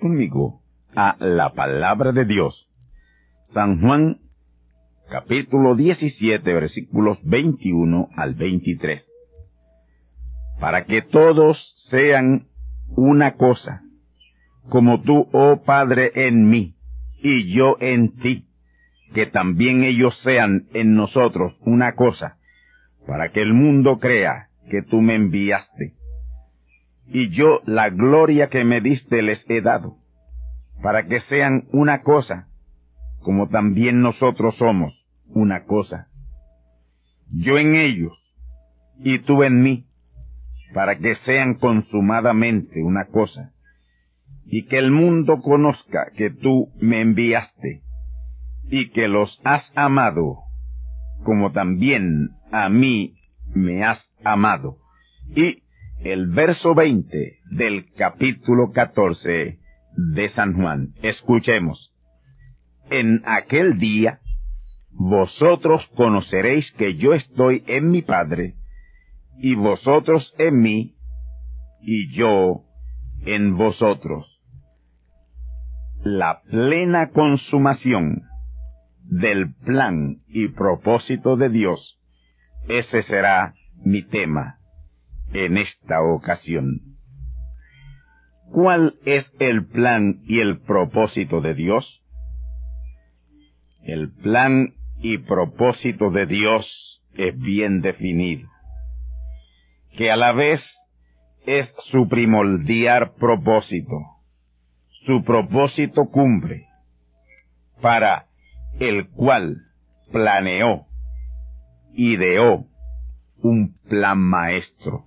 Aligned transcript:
Conmigo 0.00 0.60
a 0.94 1.16
la 1.18 1.52
palabra 1.52 2.12
de 2.12 2.24
Dios. 2.24 2.68
San 3.52 3.80
Juan 3.80 4.20
capítulo 5.10 5.74
17 5.74 6.52
versículos 6.54 7.18
21 7.24 8.08
al 8.16 8.34
23. 8.34 9.04
Para 10.60 10.84
que 10.84 11.02
todos 11.02 11.74
sean 11.90 12.46
una 12.90 13.34
cosa, 13.34 13.82
como 14.68 15.02
tú, 15.02 15.28
oh 15.32 15.62
Padre, 15.64 16.12
en 16.14 16.48
mí 16.48 16.76
y 17.20 17.52
yo 17.52 17.76
en 17.80 18.16
ti, 18.18 18.46
que 19.14 19.26
también 19.26 19.82
ellos 19.82 20.16
sean 20.22 20.68
en 20.74 20.94
nosotros 20.94 21.58
una 21.62 21.96
cosa, 21.96 22.38
para 23.04 23.32
que 23.32 23.42
el 23.42 23.52
mundo 23.52 23.98
crea 23.98 24.48
que 24.70 24.82
tú 24.82 25.00
me 25.00 25.16
enviaste 25.16 25.95
y 27.08 27.30
yo 27.30 27.60
la 27.64 27.90
gloria 27.90 28.48
que 28.48 28.64
me 28.64 28.80
diste 28.80 29.22
les 29.22 29.44
he 29.48 29.60
dado, 29.60 29.96
para 30.82 31.06
que 31.06 31.20
sean 31.20 31.64
una 31.72 32.02
cosa, 32.02 32.48
como 33.22 33.48
también 33.48 34.02
nosotros 34.02 34.56
somos 34.56 35.06
una 35.28 35.64
cosa. 35.64 36.08
Yo 37.30 37.58
en 37.58 37.74
ellos, 37.74 38.12
y 38.98 39.18
tú 39.20 39.42
en 39.42 39.62
mí, 39.62 39.86
para 40.72 40.98
que 40.98 41.14
sean 41.16 41.54
consumadamente 41.54 42.82
una 42.82 43.06
cosa, 43.06 43.52
y 44.44 44.66
que 44.66 44.78
el 44.78 44.90
mundo 44.90 45.40
conozca 45.42 46.10
que 46.16 46.30
tú 46.30 46.68
me 46.80 47.00
enviaste, 47.00 47.82
y 48.68 48.90
que 48.90 49.08
los 49.08 49.40
has 49.44 49.72
amado, 49.74 50.38
como 51.24 51.52
también 51.52 52.30
a 52.52 52.68
mí 52.68 53.14
me 53.54 53.84
has 53.84 54.00
amado, 54.24 54.78
y 55.34 55.62
el 56.00 56.28
verso 56.28 56.74
20 56.74 57.38
del 57.50 57.92
capítulo 57.94 58.70
14 58.72 59.58
de 60.14 60.28
San 60.30 60.54
Juan. 60.54 60.94
Escuchemos. 61.02 61.92
En 62.90 63.22
aquel 63.26 63.78
día 63.78 64.20
vosotros 64.90 65.86
conoceréis 65.96 66.70
que 66.72 66.96
yo 66.96 67.12
estoy 67.12 67.64
en 67.66 67.90
mi 67.90 68.02
Padre, 68.02 68.54
y 69.38 69.54
vosotros 69.54 70.34
en 70.38 70.60
mí, 70.60 70.94
y 71.82 72.14
yo 72.14 72.62
en 73.24 73.56
vosotros. 73.56 74.26
La 76.02 76.40
plena 76.42 77.10
consumación 77.10 78.22
del 79.02 79.54
plan 79.54 80.18
y 80.28 80.48
propósito 80.48 81.36
de 81.36 81.48
Dios, 81.48 82.00
ese 82.68 83.02
será 83.02 83.54
mi 83.84 84.02
tema 84.02 84.58
en 85.32 85.58
esta 85.58 86.02
ocasión. 86.02 86.80
¿Cuál 88.50 88.94
es 89.04 89.30
el 89.40 89.66
plan 89.66 90.20
y 90.24 90.40
el 90.40 90.60
propósito 90.60 91.40
de 91.40 91.54
Dios? 91.54 92.02
El 93.82 94.12
plan 94.12 94.74
y 94.98 95.18
propósito 95.18 96.10
de 96.10 96.26
Dios 96.26 97.02
es 97.14 97.36
bien 97.38 97.80
definido, 97.80 98.48
que 99.96 100.10
a 100.10 100.16
la 100.16 100.32
vez 100.32 100.60
es 101.46 101.72
su 101.90 102.08
primordial 102.08 103.12
propósito, 103.14 103.96
su 105.04 105.22
propósito 105.24 106.06
cumbre, 106.06 106.66
para 107.80 108.26
el 108.78 109.08
cual 109.10 109.56
planeó, 110.10 110.86
ideó 111.94 112.66
un 113.38 113.76
plan 113.88 114.18
maestro 114.18 115.06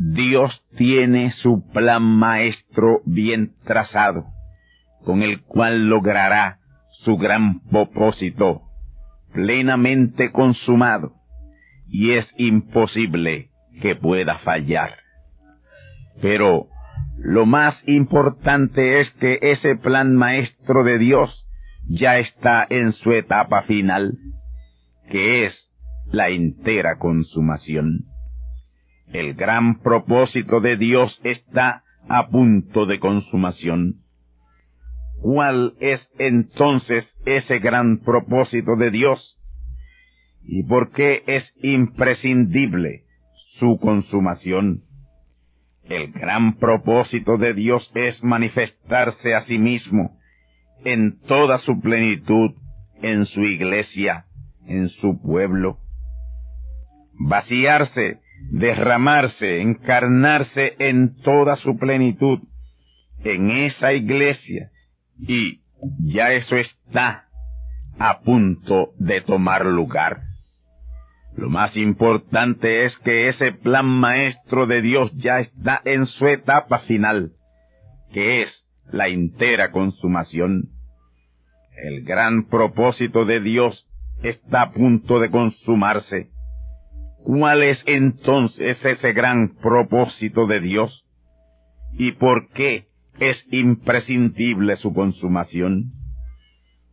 Dios 0.00 0.64
tiene 0.76 1.32
su 1.32 1.68
plan 1.72 2.04
maestro 2.04 3.00
bien 3.04 3.54
trazado, 3.64 4.26
con 5.04 5.22
el 5.22 5.42
cual 5.42 5.88
logrará 5.88 6.60
su 7.02 7.16
gran 7.16 7.60
propósito 7.68 8.62
plenamente 9.32 10.30
consumado, 10.30 11.14
y 11.88 12.12
es 12.12 12.32
imposible 12.36 13.50
que 13.82 13.96
pueda 13.96 14.38
fallar. 14.38 14.98
Pero 16.22 16.68
lo 17.18 17.44
más 17.44 17.82
importante 17.88 19.00
es 19.00 19.10
que 19.14 19.38
ese 19.42 19.74
plan 19.74 20.14
maestro 20.14 20.84
de 20.84 20.98
Dios 20.98 21.44
ya 21.88 22.18
está 22.18 22.64
en 22.70 22.92
su 22.92 23.12
etapa 23.12 23.62
final, 23.62 24.16
que 25.10 25.44
es 25.44 25.68
la 26.12 26.28
entera 26.28 26.98
consumación. 26.98 28.04
El 29.12 29.34
gran 29.34 29.80
propósito 29.80 30.60
de 30.60 30.76
Dios 30.76 31.18
está 31.24 31.82
a 32.08 32.28
punto 32.28 32.86
de 32.86 32.98
consumación. 32.98 34.02
¿Cuál 35.20 35.74
es 35.80 36.10
entonces 36.18 37.16
ese 37.24 37.58
gran 37.58 37.98
propósito 37.98 38.76
de 38.76 38.90
Dios? 38.90 39.38
¿Y 40.44 40.62
por 40.62 40.90
qué 40.90 41.22
es 41.26 41.52
imprescindible 41.62 43.04
su 43.58 43.78
consumación? 43.78 44.82
El 45.84 46.12
gran 46.12 46.58
propósito 46.58 47.38
de 47.38 47.54
Dios 47.54 47.90
es 47.94 48.22
manifestarse 48.22 49.34
a 49.34 49.40
sí 49.42 49.58
mismo 49.58 50.18
en 50.84 51.18
toda 51.20 51.58
su 51.58 51.80
plenitud, 51.80 52.52
en 53.02 53.24
su 53.24 53.42
iglesia, 53.42 54.26
en 54.66 54.90
su 54.90 55.20
pueblo. 55.20 55.78
Vaciarse 57.18 58.20
derramarse, 58.50 59.60
encarnarse 59.60 60.74
en 60.78 61.20
toda 61.22 61.56
su 61.56 61.76
plenitud 61.76 62.40
en 63.24 63.50
esa 63.50 63.92
iglesia 63.92 64.70
y 65.18 65.60
ya 66.00 66.32
eso 66.32 66.56
está 66.56 67.24
a 67.98 68.20
punto 68.20 68.92
de 68.98 69.20
tomar 69.22 69.66
lugar. 69.66 70.22
Lo 71.36 71.48
más 71.50 71.76
importante 71.76 72.84
es 72.84 72.96
que 72.98 73.28
ese 73.28 73.52
plan 73.52 73.86
maestro 73.86 74.66
de 74.66 74.82
Dios 74.82 75.12
ya 75.16 75.38
está 75.38 75.80
en 75.84 76.06
su 76.06 76.26
etapa 76.26 76.80
final, 76.80 77.32
que 78.12 78.42
es 78.42 78.64
la 78.90 79.08
entera 79.08 79.70
consumación. 79.70 80.70
El 81.76 82.02
gran 82.02 82.48
propósito 82.48 83.24
de 83.24 83.40
Dios 83.40 83.86
está 84.22 84.62
a 84.62 84.72
punto 84.72 85.20
de 85.20 85.30
consumarse. 85.30 86.30
¿Cuál 87.24 87.62
es 87.62 87.82
entonces 87.86 88.84
ese 88.84 89.12
gran 89.12 89.56
propósito 89.56 90.46
de 90.46 90.60
Dios? 90.60 91.04
¿Y 91.92 92.12
por 92.12 92.48
qué 92.50 92.86
es 93.18 93.46
imprescindible 93.50 94.76
su 94.76 94.94
consumación? 94.94 95.92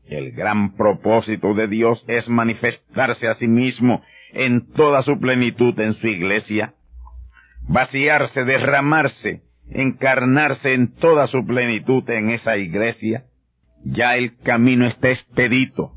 El 0.08 0.32
gran 0.32 0.76
propósito 0.76 1.54
de 1.54 1.68
Dios 1.68 2.04
es 2.08 2.30
manifestarse 2.30 3.28
a 3.28 3.36
sí 3.36 3.48
mismo 3.48 4.04
en 4.34 4.72
toda 4.74 5.02
su 5.04 5.20
plenitud 5.20 5.80
en 5.80 5.94
su 5.94 6.08
iglesia, 6.08 6.74
vaciarse, 7.68 8.44
derramarse, 8.44 9.42
encarnarse 9.70 10.74
en 10.74 10.94
toda 10.96 11.28
su 11.28 11.46
plenitud 11.46 12.08
en 12.10 12.30
esa 12.30 12.58
iglesia. 12.58 13.26
Ya 13.84 14.16
el 14.16 14.38
camino 14.38 14.86
está 14.88 15.10
expedito, 15.10 15.94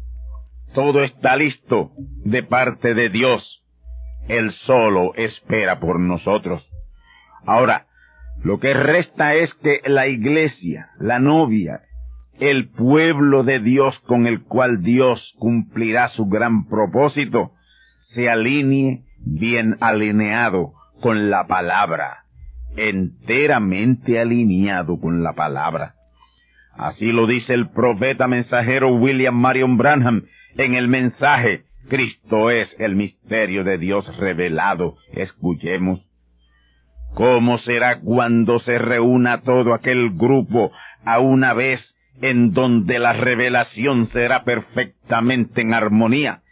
todo 0.75 1.03
está 1.03 1.37
listo 1.37 1.93
de 2.25 2.43
parte 2.43 2.95
de 2.95 3.11
Dios. 3.11 3.63
Él 4.29 4.53
solo 4.53 5.15
espera 5.15 5.81
por 5.81 5.99
nosotros. 5.99 6.71
Ahora, 7.47 7.87
lo 8.43 8.61
que 8.61 8.75
resta 8.75 9.35
es 9.35 9.53
que 9.55 9.81
la 9.87 10.07
iglesia, 10.07 10.91
la 11.01 11.19
novia, 11.19 11.81
el 12.39 12.69
pueblo 12.69 13.43
de 13.43 13.59
Dios 13.59 13.99
con 14.01 14.27
el 14.27 14.45
cual 14.45 14.83
Dios 14.83 15.35
cumplirá 15.39 16.09
su 16.09 16.27
gran 16.27 16.67
propósito, 16.69 17.53
se 18.15 18.31
alinee 18.31 19.03
bien 19.19 19.77
alineado 19.81 20.75
con 21.01 21.31
la 21.31 21.47
palabra, 21.47 22.25
enteramente 22.77 24.21
alineado 24.21 25.01
con 25.01 25.23
la 25.23 25.33
palabra. 25.33 25.95
Así 26.75 27.11
lo 27.11 27.27
dice 27.27 27.55
el 27.55 27.71
profeta 27.71 28.29
mensajero 28.29 28.95
William 28.95 29.35
Marion 29.35 29.77
Branham 29.77 30.27
en 30.57 30.75
el 30.75 30.87
mensaje 30.87 31.65
Cristo 31.89 32.51
es 32.51 32.75
el 32.79 32.97
misterio 32.97 33.65
de 33.65 33.79
Dios 33.79 34.17
revelado. 34.19 34.97
Escuchemos. 35.13 36.05
¿Cómo 37.15 37.59
será 37.59 38.01
cuando 38.01 38.59
se 38.59 38.79
reúna 38.79 39.41
todo 39.41 39.73
aquel 39.73 40.11
grupo 40.11 40.71
a 41.05 41.19
una 41.19 41.55
vez 41.55 41.97
en 42.21 42.53
donde 42.53 42.99
la 42.99 43.15
revelación 43.15 44.07
será 44.09 44.45
perfectamente 44.45 45.63
en 45.63 45.73
armonía 45.73 46.43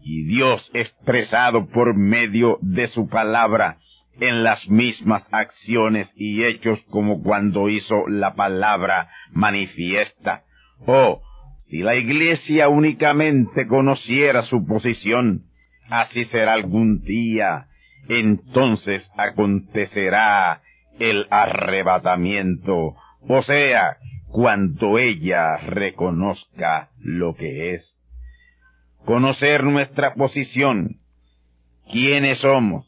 y 0.00 0.24
Dios 0.24 0.70
expresado 0.72 1.66
por 1.66 1.94
medio 1.94 2.58
de 2.62 2.86
su 2.86 3.08
palabra 3.08 3.76
en 4.20 4.42
las 4.42 4.68
mismas 4.68 5.26
acciones 5.30 6.12
y 6.16 6.44
hechos 6.44 6.82
como 6.90 7.22
cuando 7.22 7.68
hizo 7.68 8.08
la 8.08 8.34
palabra 8.34 9.10
manifiesta? 9.32 10.44
Oh, 10.86 11.20
si 11.68 11.78
la 11.78 11.96
iglesia 11.96 12.68
únicamente 12.68 13.66
conociera 13.66 14.42
su 14.42 14.66
posición, 14.66 15.42
así 15.90 16.24
será 16.26 16.54
algún 16.54 17.02
día, 17.02 17.66
entonces 18.08 19.10
acontecerá 19.16 20.62
el 20.98 21.26
arrebatamiento, 21.30 22.96
o 23.20 23.42
sea, 23.42 23.98
cuando 24.28 24.98
ella 24.98 25.56
reconozca 25.58 26.88
lo 27.00 27.34
que 27.34 27.74
es. 27.74 27.96
Conocer 29.04 29.62
nuestra 29.64 30.14
posición, 30.14 30.96
quiénes 31.90 32.38
somos, 32.38 32.86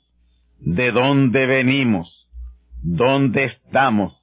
de 0.58 0.90
dónde 0.90 1.46
venimos, 1.46 2.28
dónde 2.82 3.44
estamos 3.44 4.16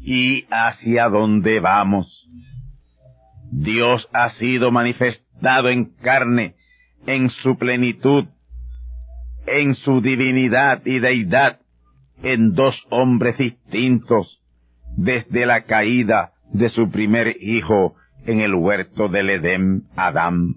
y 0.00 0.46
hacia 0.50 1.08
dónde 1.08 1.60
vamos. 1.60 2.28
Dios 3.58 4.06
ha 4.12 4.30
sido 4.32 4.70
manifestado 4.70 5.70
en 5.70 5.96
carne, 5.96 6.56
en 7.06 7.30
su 7.30 7.56
plenitud, 7.56 8.26
en 9.46 9.74
su 9.74 10.02
divinidad 10.02 10.82
y 10.84 10.98
deidad, 10.98 11.60
en 12.22 12.52
dos 12.52 12.76
hombres 12.90 13.38
distintos, 13.38 14.42
desde 14.96 15.46
la 15.46 15.62
caída 15.64 16.32
de 16.52 16.68
su 16.68 16.90
primer 16.90 17.36
hijo 17.40 17.94
en 18.26 18.40
el 18.40 18.54
huerto 18.54 19.08
del 19.08 19.30
Edén, 19.30 19.84
Adán. 19.96 20.56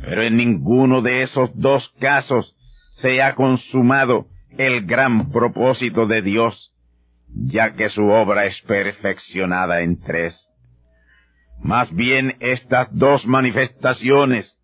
Pero 0.00 0.22
en 0.22 0.38
ninguno 0.38 1.02
de 1.02 1.22
esos 1.22 1.50
dos 1.54 1.94
casos 2.00 2.56
se 2.90 3.20
ha 3.20 3.34
consumado 3.34 4.28
el 4.56 4.86
gran 4.86 5.30
propósito 5.30 6.06
de 6.06 6.22
Dios, 6.22 6.72
ya 7.28 7.74
que 7.74 7.90
su 7.90 8.06
obra 8.06 8.46
es 8.46 8.60
perfeccionada 8.62 9.82
en 9.82 10.00
tres. 10.00 10.49
Más 11.62 11.92
bien 11.94 12.36
estas 12.40 12.88
dos 12.96 13.26
manifestaciones 13.26 14.58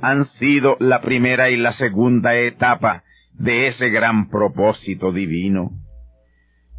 han 0.00 0.24
sido 0.24 0.76
la 0.80 1.00
primera 1.02 1.50
y 1.50 1.56
la 1.56 1.72
segunda 1.72 2.34
etapa 2.34 3.04
de 3.34 3.66
ese 3.66 3.90
gran 3.90 4.28
propósito 4.28 5.12
divino. 5.12 5.70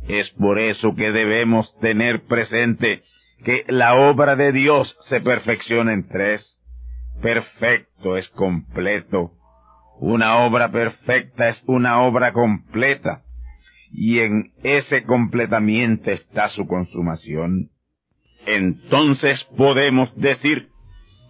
Es 0.08 0.30
por 0.32 0.60
eso 0.60 0.96
que 0.96 1.12
debemos 1.12 1.78
tener 1.80 2.26
presente 2.26 3.04
que 3.44 3.64
la 3.68 3.96
obra 3.96 4.36
de 4.36 4.52
Dios 4.52 4.96
se 5.10 5.22
perfecciona 5.22 5.94
en 5.94 6.08
tres. 6.08 6.60
Perfecto 7.22 8.18
es 8.18 8.28
completo. 8.30 9.32
Una 10.00 10.40
obra 10.40 10.72
perfecta 10.72 11.50
es 11.50 11.62
una 11.66 12.02
obra 12.02 12.34
completa. 12.34 13.22
Y 13.92 14.20
en 14.20 14.52
ese 14.64 15.04
completamiento 15.04 16.12
está 16.12 16.50
su 16.50 16.68
consumación 16.68 17.70
entonces 18.46 19.44
podemos 19.58 20.16
decir 20.16 20.70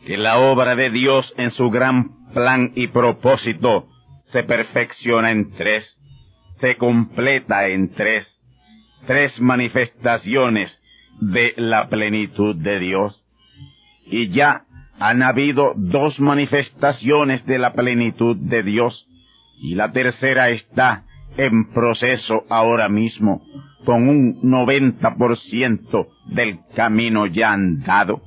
que 0.05 0.17
la 0.17 0.37
obra 0.37 0.75
de 0.75 0.89
Dios 0.91 1.33
en 1.37 1.51
su 1.51 1.69
gran 1.69 2.31
plan 2.33 2.71
y 2.75 2.87
propósito 2.87 3.87
se 4.31 4.43
perfecciona 4.43 5.31
en 5.31 5.51
tres, 5.51 5.97
se 6.59 6.75
completa 6.77 7.67
en 7.67 7.93
tres, 7.93 8.27
tres 9.07 9.39
manifestaciones 9.39 10.79
de 11.21 11.53
la 11.57 11.89
plenitud 11.89 12.55
de 12.55 12.79
Dios. 12.79 13.23
Y 14.05 14.29
ya 14.29 14.65
han 14.99 15.23
habido 15.23 15.73
dos 15.75 16.19
manifestaciones 16.19 17.45
de 17.45 17.59
la 17.59 17.73
plenitud 17.73 18.37
de 18.37 18.63
Dios, 18.63 19.07
y 19.59 19.75
la 19.75 19.91
tercera 19.91 20.49
está 20.49 21.03
en 21.37 21.71
proceso 21.71 22.43
ahora 22.49 22.89
mismo, 22.89 23.41
con 23.85 24.07
un 24.07 24.41
90% 24.41 26.07
del 26.27 26.59
camino 26.75 27.27
ya 27.27 27.51
andado. 27.51 28.21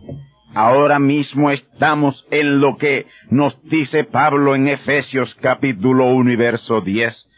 Ahora 0.55 0.99
mismo 0.99 1.51
estamos 1.51 2.27
en 2.31 2.61
lo 2.61 2.77
que 2.79 3.07
nos 3.31 3.63
dice 3.65 4.05
Pablo 4.05 4.55
en 4.55 4.69
Efesios 4.69 5.35
capítulo 5.37 6.15
1 6.15 6.39
verso 6.39 6.81
10, 6.81 7.29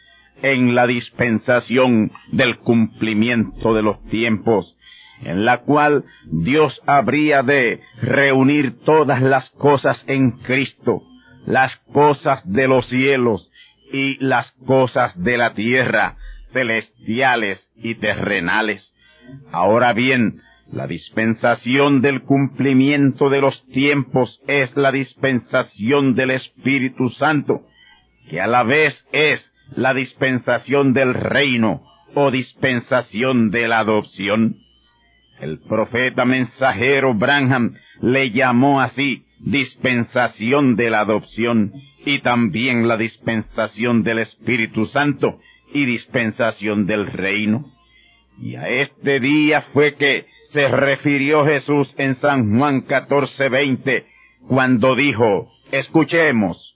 en 0.43 0.75
la 0.75 0.87
dispensación 0.87 2.11
del 2.31 2.57
cumplimiento 2.59 3.73
de 3.73 3.81
los 3.83 4.03
tiempos, 4.05 4.77
en 5.23 5.45
la 5.45 5.59
cual 5.59 6.05
Dios 6.25 6.81
habría 6.87 7.43
de 7.43 7.81
reunir 8.01 8.79
todas 8.85 9.21
las 9.21 9.49
cosas 9.51 10.03
en 10.07 10.31
Cristo, 10.39 11.03
las 11.45 11.75
cosas 11.91 12.41
de 12.49 12.67
los 12.67 12.87
cielos 12.87 13.50
y 13.91 14.17
las 14.23 14.51
cosas 14.65 15.21
de 15.21 15.37
la 15.37 15.53
tierra, 15.53 16.17
celestiales 16.51 17.71
y 17.75 17.95
terrenales. 17.95 18.93
Ahora 19.51 19.93
bien, 19.93 20.41
la 20.71 20.87
dispensación 20.87 22.01
del 22.01 22.21
cumplimiento 22.21 23.29
de 23.29 23.41
los 23.41 23.65
tiempos 23.67 24.41
es 24.47 24.75
la 24.77 24.91
dispensación 24.91 26.15
del 26.15 26.31
Espíritu 26.31 27.09
Santo, 27.09 27.63
que 28.29 28.39
a 28.39 28.47
la 28.47 28.63
vez 28.63 29.05
es 29.11 29.51
la 29.75 29.93
dispensación 29.93 30.93
del 30.93 31.13
reino 31.13 31.83
o 32.15 32.31
dispensación 32.31 33.51
de 33.51 33.67
la 33.67 33.79
adopción. 33.79 34.55
El 35.39 35.59
profeta 35.59 36.23
mensajero 36.23 37.13
Branham 37.15 37.75
le 38.01 38.31
llamó 38.31 38.79
así 38.79 39.25
dispensación 39.43 40.75
de 40.75 40.89
la 40.89 41.01
adopción 41.01 41.73
y 42.05 42.19
también 42.19 42.87
la 42.87 42.97
dispensación 42.97 44.03
del 44.03 44.19
Espíritu 44.19 44.85
Santo 44.85 45.39
y 45.73 45.85
dispensación 45.85 46.85
del 46.85 47.07
reino. 47.07 47.65
Y 48.39 48.55
a 48.55 48.67
este 48.67 49.19
día 49.19 49.61
fue 49.73 49.95
que 49.95 50.25
se 50.51 50.67
refirió 50.67 51.45
Jesús 51.45 51.93
en 51.97 52.15
San 52.15 52.57
Juan 52.57 52.85
14:20, 52.85 54.05
cuando 54.47 54.95
dijo, 54.95 55.47
escuchemos, 55.71 56.75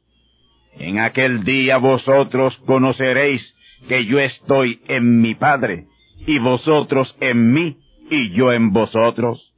en 0.77 0.99
aquel 0.99 1.43
día 1.43 1.77
vosotros 1.77 2.57
conoceréis 2.65 3.55
que 3.87 4.05
yo 4.05 4.19
estoy 4.19 4.81
en 4.87 5.21
mi 5.21 5.35
Padre, 5.35 5.85
y 6.25 6.39
vosotros 6.39 7.15
en 7.19 7.53
mí, 7.53 7.77
y 8.09 8.31
yo 8.31 8.51
en 8.51 8.71
vosotros. 8.71 9.53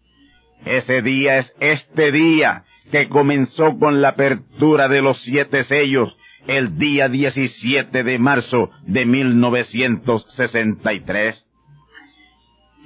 Ese 0.66 1.02
día 1.02 1.38
es 1.38 1.54
este 1.60 2.12
día 2.12 2.64
que 2.92 3.10
comenzó 3.10 3.78
con 3.78 4.02
la 4.02 4.10
apertura 4.10 4.88
de 4.88 5.02
los 5.02 5.22
siete 5.24 5.64
sellos 5.66 6.18
el 6.48 6.78
día 6.78 7.10
17 7.10 8.04
de 8.04 8.20
marzo 8.20 8.72
de 8.84 9.06
1963. 9.06 11.46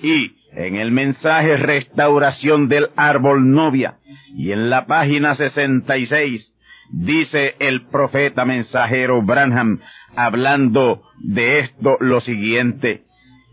Y 0.02 0.32
en 0.54 0.76
el 0.76 0.92
mensaje 0.92 1.56
Restauración 1.58 2.68
del 2.68 2.90
Árbol 2.96 3.52
Novia 3.52 3.98
y 4.36 4.52
en 4.52 4.70
la 4.70 4.86
página 4.86 5.36
66 5.36 6.54
dice 6.92 7.56
el 7.60 7.88
profeta 7.88 8.46
mensajero 8.46 9.22
Branham 9.22 9.80
hablando 10.16 11.04
de 11.20 11.60
esto 11.60 11.98
lo 12.00 12.22
siguiente. 12.22 13.04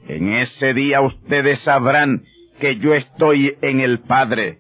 En 0.09 0.35
ese 0.35 0.75
día 0.75 1.01
ustedes 1.01 1.61
sabrán 1.61 2.25
que 2.61 2.77
yo 2.77 2.95
estoy 2.95 3.57
en 3.61 3.81
el 3.81 4.01
Padre, 4.01 4.59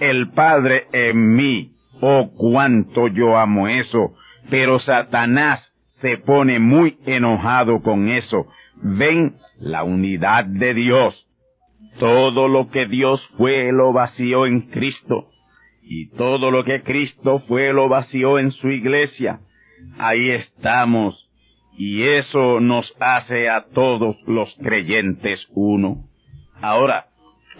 el 0.00 0.30
Padre 0.30 0.86
en 0.92 1.36
mí. 1.36 1.72
Oh, 2.00 2.30
cuánto 2.36 3.08
yo 3.08 3.36
amo 3.36 3.68
eso. 3.68 4.14
Pero 4.48 4.78
Satanás 4.80 5.72
se 6.00 6.16
pone 6.16 6.58
muy 6.58 6.98
enojado 7.06 7.82
con 7.82 8.08
eso. 8.08 8.46
Ven 8.82 9.36
la 9.58 9.84
unidad 9.84 10.46
de 10.46 10.74
Dios. 10.74 11.26
Todo 11.98 12.48
lo 12.48 12.70
que 12.70 12.86
Dios 12.86 13.26
fue 13.36 13.70
lo 13.72 13.92
vació 13.92 14.46
en 14.46 14.62
Cristo. 14.70 15.28
Y 15.82 16.08
todo 16.10 16.50
lo 16.50 16.64
que 16.64 16.82
Cristo 16.82 17.40
fue 17.40 17.72
lo 17.72 17.88
vació 17.88 18.38
en 18.38 18.50
su 18.52 18.70
iglesia. 18.70 19.40
Ahí 19.98 20.30
estamos. 20.30 21.28
Y 21.76 22.02
eso 22.02 22.60
nos 22.60 22.94
hace 23.00 23.48
a 23.48 23.66
todos 23.72 24.16
los 24.26 24.54
creyentes 24.62 25.46
uno. 25.54 26.04
Ahora, 26.60 27.06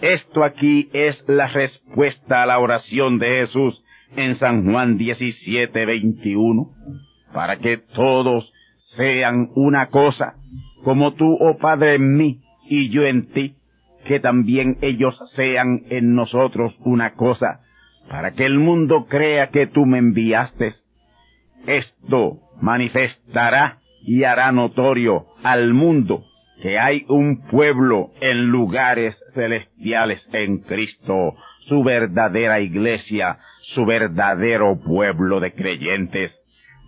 esto 0.01 0.43
aquí 0.43 0.89
es 0.93 1.23
la 1.27 1.47
respuesta 1.47 2.41
a 2.41 2.45
la 2.45 2.59
oración 2.59 3.19
de 3.19 3.27
Jesús 3.41 3.83
en 4.15 4.35
San 4.35 4.69
Juan 4.69 4.97
17, 4.97 5.85
21, 5.85 6.71
para 7.33 7.57
que 7.57 7.77
todos 7.77 8.51
sean 8.97 9.49
una 9.55 9.87
cosa, 9.89 10.35
como 10.83 11.13
tú, 11.13 11.37
oh 11.39 11.57
Padre, 11.57 11.95
en 11.95 12.17
mí 12.17 12.41
y 12.67 12.89
yo 12.89 13.03
en 13.03 13.31
ti, 13.31 13.55
que 14.05 14.19
también 14.19 14.77
ellos 14.81 15.17
sean 15.35 15.83
en 15.89 16.15
nosotros 16.15 16.75
una 16.79 17.13
cosa, 17.13 17.61
para 18.09 18.31
que 18.31 18.45
el 18.45 18.57
mundo 18.57 19.05
crea 19.07 19.49
que 19.51 19.67
tú 19.67 19.85
me 19.85 19.99
enviaste. 19.99 20.71
Esto 21.67 22.39
manifestará 22.59 23.79
y 24.03 24.23
hará 24.23 24.51
notorio 24.51 25.27
al 25.43 25.73
mundo 25.73 26.25
que 26.61 26.77
hay 26.77 27.05
un 27.09 27.41
pueblo 27.47 28.11
en 28.21 28.47
lugares 28.47 29.19
celestiales 29.33 30.27
en 30.31 30.59
Cristo, 30.59 31.35
su 31.61 31.83
verdadera 31.83 32.59
iglesia, 32.59 33.39
su 33.61 33.85
verdadero 33.85 34.79
pueblo 34.79 35.39
de 35.39 35.53
creyentes. 35.53 36.39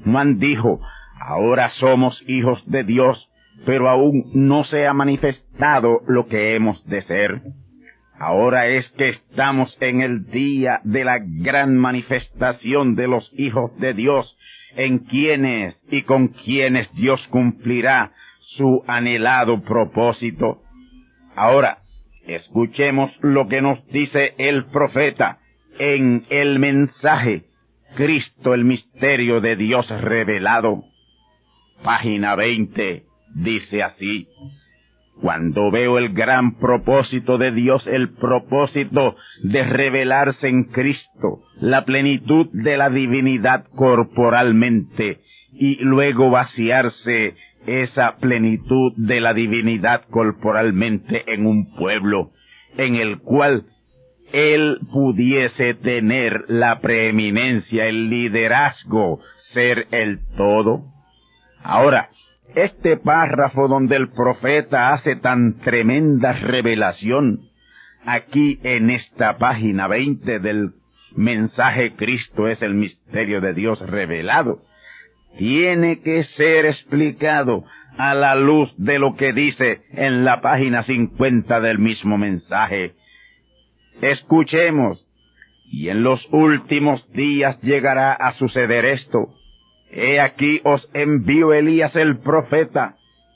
Juan 0.05 0.39
dijo, 0.39 0.79
ahora 1.19 1.69
somos 1.69 2.23
hijos 2.27 2.63
de 2.67 2.83
Dios, 2.83 3.29
pero 3.65 3.89
aún 3.89 4.25
no 4.33 4.63
se 4.63 4.85
ha 4.85 4.93
manifestado 4.93 6.01
lo 6.07 6.27
que 6.27 6.55
hemos 6.55 6.85
de 6.87 7.01
ser. 7.01 7.41
Ahora 8.19 8.67
es 8.67 8.89
que 8.91 9.09
estamos 9.09 9.75
en 9.81 10.01
el 10.01 10.25
día 10.27 10.81
de 10.83 11.03
la 11.03 11.19
gran 11.19 11.75
manifestación 11.77 12.95
de 12.95 13.07
los 13.07 13.31
hijos 13.35 13.75
de 13.79 13.93
Dios, 13.93 14.37
en 14.75 14.99
quienes 14.99 15.83
y 15.89 16.03
con 16.03 16.29
quienes 16.29 16.91
Dios 16.93 17.27
cumplirá 17.29 18.11
su 18.57 18.83
anhelado 18.87 19.61
propósito. 19.61 20.61
Ahora, 21.35 21.79
escuchemos 22.25 23.11
lo 23.21 23.47
que 23.47 23.61
nos 23.61 23.85
dice 23.87 24.33
el 24.37 24.65
profeta 24.65 25.39
en 25.79 26.25
el 26.29 26.59
mensaje 26.59 27.43
Cristo 27.95 28.53
el 28.53 28.65
misterio 28.65 29.41
de 29.41 29.55
Dios 29.55 29.89
revelado. 30.01 30.83
Página 31.83 32.35
20 32.35 33.03
dice 33.35 33.83
así, 33.83 34.27
cuando 35.21 35.69
veo 35.69 35.97
el 35.97 36.13
gran 36.13 36.55
propósito 36.55 37.37
de 37.37 37.51
Dios, 37.51 37.85
el 37.87 38.13
propósito 38.13 39.15
de 39.43 39.63
revelarse 39.63 40.47
en 40.47 40.65
Cristo, 40.65 41.41
la 41.59 41.85
plenitud 41.85 42.47
de 42.51 42.77
la 42.77 42.89
divinidad 42.89 43.65
corporalmente, 43.75 45.19
y 45.53 45.75
luego 45.83 46.31
vaciarse 46.31 47.35
esa 47.67 48.17
plenitud 48.17 48.93
de 48.97 49.21
la 49.21 49.33
divinidad 49.33 50.03
corporalmente 50.09 51.23
en 51.33 51.45
un 51.45 51.73
pueblo, 51.75 52.31
en 52.77 52.95
el 52.95 53.19
cual 53.19 53.65
él 54.31 54.79
pudiese 54.91 55.75
tener 55.75 56.45
la 56.47 56.79
preeminencia, 56.79 57.85
el 57.85 58.09
liderazgo, 58.09 59.19
ser 59.53 59.87
el 59.91 60.19
todo. 60.35 60.85
Ahora, 61.61 62.09
este 62.55 62.97
párrafo 62.97 63.67
donde 63.67 63.95
el 63.95 64.09
profeta 64.09 64.93
hace 64.93 65.15
tan 65.15 65.59
tremenda 65.59 66.33
revelación, 66.33 67.41
aquí 68.05 68.59
en 68.63 68.89
esta 68.89 69.37
página 69.37 69.87
20 69.87 70.39
del 70.39 70.71
mensaje 71.15 71.93
Cristo 71.93 72.47
es 72.47 72.61
el 72.61 72.73
misterio 72.73 73.39
de 73.39 73.53
Dios 73.53 73.79
revelado, 73.81 74.63
tiene 75.37 76.01
que 76.01 76.23
ser 76.23 76.65
explicado 76.65 77.65
a 77.97 78.13
la 78.13 78.35
luz 78.35 78.73
de 78.77 78.99
lo 78.99 79.15
que 79.15 79.33
dice 79.33 79.81
en 79.91 80.25
la 80.25 80.41
página 80.41 80.83
50 80.83 81.59
del 81.59 81.79
mismo 81.79 82.17
mensaje. 82.17 82.93
Escuchemos, 84.01 85.05
y 85.71 85.89
en 85.89 86.03
los 86.03 86.27
últimos 86.31 87.11
días 87.13 87.59
llegará 87.61 88.13
a 88.13 88.33
suceder 88.33 88.85
esto 88.85 89.33
He 89.95 90.19
aquí 90.19 90.59
os 90.63 90.89
envío 90.95 91.53
Elías 91.53 91.95
el 91.95 92.17
profeta, 92.17 92.95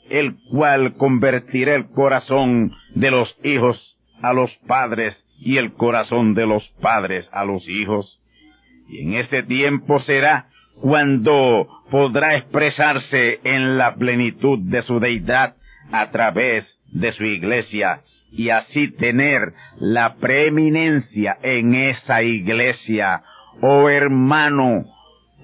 el 0.10 0.38
cual 0.50 0.96
convertirá 0.96 1.76
el 1.76 1.90
corazón 1.92 2.74
de 2.96 3.12
los 3.12 3.38
hijos 3.44 3.96
a 4.24 4.34
los 4.34 4.56
padres 4.66 5.24
y 5.40 5.58
el 5.58 5.74
corazón 5.74 6.34
de 6.34 6.48
los 6.48 6.68
padres 6.82 7.30
a 7.32 7.46
los 7.46 7.70
hijos. 7.70 8.20
Y 8.90 9.02
en 9.04 9.14
ese 9.14 9.44
tiempo 9.44 10.00
será 10.00 10.48
cuando 10.82 11.68
podrá 11.90 12.36
expresarse 12.36 13.40
en 13.44 13.78
la 13.78 13.96
plenitud 13.96 14.60
de 14.60 14.82
su 14.82 15.00
deidad 15.00 15.56
a 15.92 16.12
través 16.12 16.80
de 16.92 17.12
su 17.12 17.24
iglesia 17.24 18.02
y 18.32 18.50
así 18.50 18.90
tener 18.92 19.54
la 19.80 20.16
preeminencia 20.16 21.38
en 21.42 21.74
esa 21.76 22.22
iglesia. 22.22 23.24
Oh 23.62 23.90
hermano, 23.90 24.86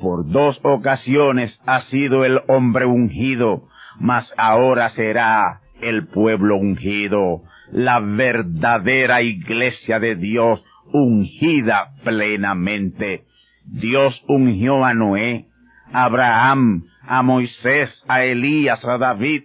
por 0.01 0.29
dos 0.29 0.59
ocasiones 0.63 1.59
ha 1.65 1.81
sido 1.81 2.25
el 2.25 2.39
hombre 2.47 2.85
ungido, 2.85 3.67
mas 3.99 4.33
ahora 4.37 4.89
será 4.89 5.61
el 5.81 6.07
pueblo 6.07 6.57
ungido, 6.57 7.43
la 7.71 7.99
verdadera 7.99 9.21
iglesia 9.21 9.99
de 9.99 10.15
Dios 10.15 10.63
ungida 10.91 11.93
plenamente. 12.03 13.23
Dios 13.65 14.23
ungió 14.27 14.83
a 14.83 14.93
Noé, 14.93 15.45
a 15.91 16.05
Abraham, 16.05 16.85
a 17.05 17.21
Moisés, 17.21 18.03
a 18.07 18.23
Elías, 18.23 18.83
a 18.85 18.97
David, 18.97 19.43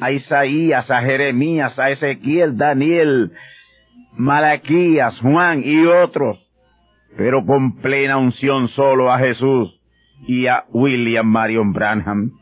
a 0.00 0.10
Isaías, 0.10 0.90
a 0.90 1.00
Jeremías, 1.02 1.78
a 1.78 1.90
Ezequiel, 1.90 2.56
Daniel, 2.56 3.32
Malaquías, 4.16 5.18
Juan 5.20 5.62
y 5.64 5.84
otros, 5.86 6.50
pero 7.16 7.44
con 7.44 7.76
plena 7.76 8.16
unción 8.16 8.68
solo 8.68 9.12
a 9.12 9.18
Jesús 9.18 9.80
y 10.26 10.46
a 10.46 10.64
William 10.70 11.26
Marion 11.26 11.72
Branham, 11.72 12.32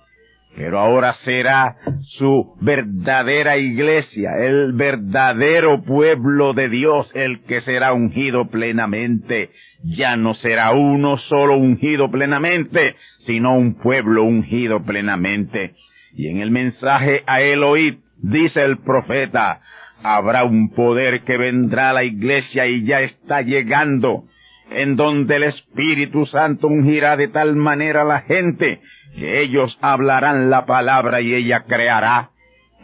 pero 0.55 0.79
ahora 0.79 1.15
será 1.25 1.77
su 2.03 2.55
verdadera 2.61 3.57
iglesia, 3.57 4.33
el 4.39 4.73
verdadero 4.75 5.83
pueblo 5.83 6.53
de 6.53 6.69
Dios, 6.69 7.11
el 7.15 7.43
que 7.45 7.63
será 7.63 7.95
ungido 7.95 8.49
plenamente. 8.49 9.51
Ya 9.85 10.17
no 10.17 10.35
será 10.35 10.73
uno 10.73 11.17
solo 11.17 11.57
ungido 11.57 12.11
plenamente, 12.11 12.97
sino 13.19 13.57
un 13.57 13.75
pueblo 13.75 14.23
ungido 14.25 14.85
plenamente. 14.85 15.75
Y 16.15 16.29
en 16.29 16.41
el 16.41 16.51
mensaje 16.51 17.23
a 17.27 17.41
Eloí 17.41 17.99
dice 18.19 18.63
el 18.63 18.79
profeta, 18.79 19.61
habrá 20.03 20.45
un 20.45 20.71
poder 20.71 21.23
que 21.23 21.37
vendrá 21.37 21.91
a 21.91 21.95
la 21.95 22.05
iglesia 22.05 22.67
y 22.67 22.85
ya 22.85 23.01
está 23.01 23.43
llegando, 23.43 24.25
en 24.71 24.97
donde 24.97 25.37
el 25.37 25.45
Espíritu 25.45 26.27
Santo 26.27 26.69
ungirá 26.69 27.17
de 27.17 27.29
tal 27.29 27.57
manera 27.57 28.03
a 28.03 28.07
la 28.07 28.21
gente 28.21 28.81
que 29.17 29.41
ellos 29.43 29.79
hablarán 29.83 30.49
la 30.49 30.65
palabra 30.65 31.21
y 31.21 31.35
ella 31.35 31.65
creará. 31.65 32.31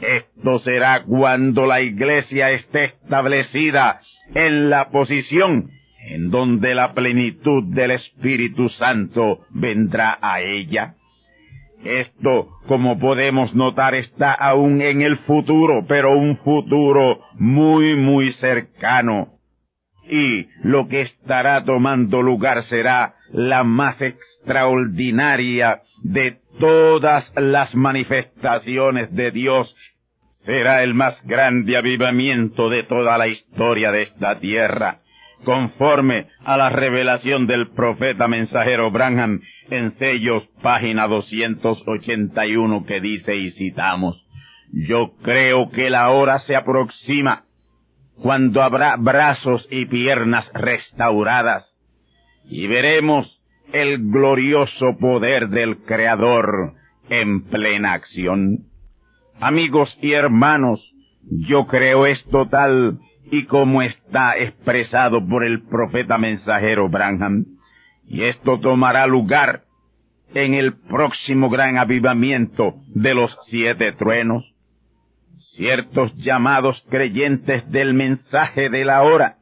Esto 0.00 0.58
será 0.60 1.02
cuando 1.04 1.66
la 1.66 1.80
iglesia 1.80 2.50
esté 2.50 2.84
establecida 2.84 4.00
en 4.34 4.70
la 4.70 4.90
posición 4.90 5.70
en 6.00 6.30
donde 6.30 6.74
la 6.74 6.94
plenitud 6.94 7.64
del 7.74 7.92
Espíritu 7.92 8.68
Santo 8.68 9.40
vendrá 9.50 10.18
a 10.20 10.40
ella. 10.40 10.94
Esto, 11.84 12.48
como 12.66 12.98
podemos 12.98 13.54
notar, 13.54 13.94
está 13.94 14.32
aún 14.32 14.82
en 14.82 15.02
el 15.02 15.18
futuro, 15.18 15.84
pero 15.86 16.16
un 16.18 16.36
futuro 16.38 17.20
muy, 17.34 17.94
muy 17.94 18.32
cercano. 18.32 19.34
y 20.10 20.48
lo 20.62 20.88
que 20.88 21.02
estará 21.02 21.62
tomando 21.64 22.22
lugar 22.22 22.62
será 22.62 23.14
la 23.30 23.62
más 23.62 24.00
extraordinaria 24.00 25.82
de 26.02 26.38
todas 26.58 27.30
las 27.36 27.74
manifestaciones 27.74 29.14
de 29.14 29.30
Dios. 29.30 29.76
Será 30.44 30.82
el 30.82 30.94
más 30.94 31.22
grande 31.26 31.76
avivamiento 31.76 32.70
de 32.70 32.84
toda 32.84 33.18
la 33.18 33.28
historia 33.28 33.92
de 33.92 34.02
esta 34.02 34.40
tierra, 34.40 35.00
conforme 35.44 36.26
a 36.44 36.56
la 36.56 36.70
revelación 36.70 37.46
del 37.46 37.70
profeta 37.70 38.28
mensajero 38.28 38.90
Branham 38.90 39.40
en 39.70 39.92
sellos 39.92 40.44
página 40.62 41.06
281 41.06 42.84
que 42.86 43.00
dice 43.00 43.36
y 43.36 43.50
citamos, 43.50 44.24
Yo 44.72 45.12
creo 45.22 45.70
que 45.70 45.90
la 45.90 46.10
hora 46.10 46.38
se 46.40 46.56
aproxima 46.56 47.44
cuando 48.22 48.62
habrá 48.62 48.96
brazos 48.96 49.66
y 49.70 49.86
piernas 49.86 50.50
restauradas, 50.52 51.76
y 52.44 52.66
veremos 52.66 53.40
el 53.72 54.10
glorioso 54.10 54.96
poder 54.98 55.48
del 55.50 55.78
Creador 55.84 56.72
en 57.10 57.48
plena 57.48 57.92
acción. 57.92 58.64
Amigos 59.40 59.96
y 60.02 60.12
hermanos, 60.12 60.80
yo 61.46 61.66
creo 61.66 62.06
esto 62.06 62.48
tal 62.48 62.98
y 63.30 63.44
como 63.44 63.82
está 63.82 64.36
expresado 64.38 65.26
por 65.26 65.44
el 65.44 65.62
profeta 65.62 66.18
mensajero 66.18 66.88
Branham, 66.88 67.44
y 68.06 68.24
esto 68.24 68.58
tomará 68.60 69.06
lugar 69.06 69.62
en 70.34 70.54
el 70.54 70.74
próximo 70.88 71.50
gran 71.50 71.78
avivamiento 71.78 72.74
de 72.94 73.14
los 73.14 73.36
siete 73.48 73.92
truenos 73.92 74.54
ciertos 75.58 76.14
llamados 76.16 76.86
creyentes 76.88 77.68
del 77.70 77.92
mensaje 77.92 78.70
de 78.70 78.84
la 78.84 79.02
hora 79.02 79.38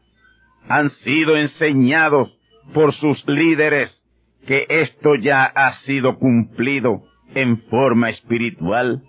han 0.66 0.88
sido 0.88 1.36
enseñados 1.36 2.34
por 2.72 2.94
sus 2.94 3.22
líderes 3.28 4.02
que 4.46 4.64
esto 4.68 5.14
ya 5.16 5.44
ha 5.44 5.74
sido 5.82 6.18
cumplido 6.18 7.02
en 7.34 7.58
forma 7.68 8.08
espiritual. 8.08 9.02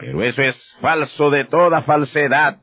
Pero 0.00 0.24
eso 0.24 0.42
es 0.42 0.56
falso 0.80 1.30
de 1.30 1.44
toda 1.44 1.82
falsedad. 1.82 2.58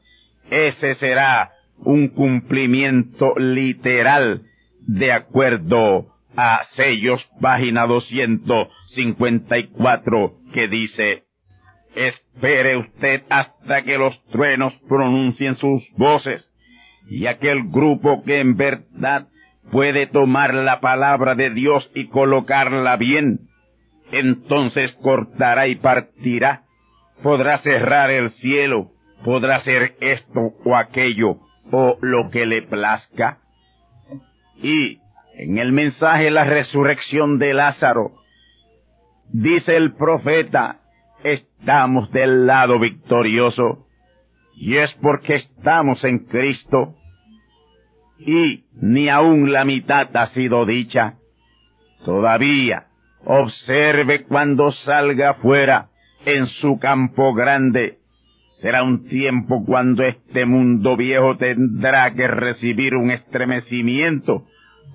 Ese 0.50 0.96
será 0.96 1.52
un 1.78 2.08
cumplimiento 2.10 3.36
literal 3.38 4.42
de 4.88 5.12
acuerdo 5.12 6.08
a 6.36 6.62
sellos 6.76 7.24
página 7.40 7.86
254 7.86 10.34
que 10.54 10.68
dice 10.68 11.26
Espere 11.96 12.78
usted 12.78 13.24
hasta 13.30 13.84
que 13.84 13.98
los 13.98 14.24
truenos 14.28 14.74
pronuncien 14.88 15.56
sus 15.56 15.82
voces, 15.98 16.48
y 17.10 17.28
aquel 17.28 17.70
grupo 17.70 18.24
que 18.24 18.40
en 18.40 18.56
verdad 18.56 19.28
puede 19.72 20.08
tomar 20.08 20.54
la 20.54 20.80
palabra 20.80 21.36
de 21.36 21.50
Dios 21.50 21.90
y 21.96 22.08
colocarla 22.08 22.96
bien, 22.98 23.50
entonces 24.12 24.94
cortará 25.02 25.68
y 25.68 25.76
partirá, 25.76 26.64
podrá 27.24 27.58
cerrar 27.60 28.12
el 28.12 28.30
cielo, 28.32 28.92
podrá 29.24 29.58
hacer 29.58 29.96
esto 30.00 30.54
o 30.64 30.76
aquello, 30.76 31.38
o 31.72 31.98
lo 32.02 32.30
que 32.30 32.46
le 32.46 32.62
plazca. 32.62 33.40
Y 34.62 35.00
en 35.38 35.58
el 35.58 35.72
mensaje 35.72 36.32
la 36.32 36.44
resurrección 36.44 37.40
de 37.40 37.54
Lázaro, 37.54 38.12
dice 39.32 39.76
el 39.76 39.94
profeta, 39.94 40.80
estamos 41.24 42.12
del 42.12 42.48
lado 42.48 42.80
victorioso 42.80 43.88
y 44.56 44.78
es 44.78 44.94
porque 45.02 45.36
estamos 45.36 46.04
en 46.04 46.20
Cristo 46.26 46.96
y 48.20 48.66
ni 48.74 49.08
aun 49.08 49.52
la 49.52 49.64
mitad 49.64 50.16
ha 50.16 50.28
sido 50.28 50.66
dicha. 50.66 51.16
Todavía 52.04 52.88
observe 53.26 54.26
cuando 54.26 54.72
salga 54.72 55.36
fuera 55.36 55.90
en 56.26 56.48
su 56.48 56.78
campo 56.80 57.34
grande. 57.34 57.99
Será 58.62 58.84
un 58.84 59.08
tiempo 59.08 59.64
cuando 59.66 60.04
este 60.04 60.46
mundo 60.46 60.98
viejo 60.98 61.38
tendrá 61.38 62.14
que 62.14 62.28
recibir 62.28 62.96
un 62.96 63.12
estremecimiento 63.12 64.46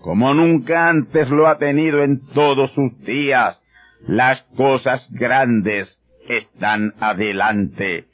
como 0.05 0.35
nunca 0.35 0.91
antes 0.91 1.31
lo 1.31 1.49
ha 1.49 1.57
tenido 1.57 2.03
en 2.03 2.27
todos 2.35 2.71
sus 2.73 3.01
días. 3.07 3.59
Las 4.07 4.43
cosas 4.55 5.09
grandes 5.13 5.99
están 6.29 6.93
adelante. 7.01 8.05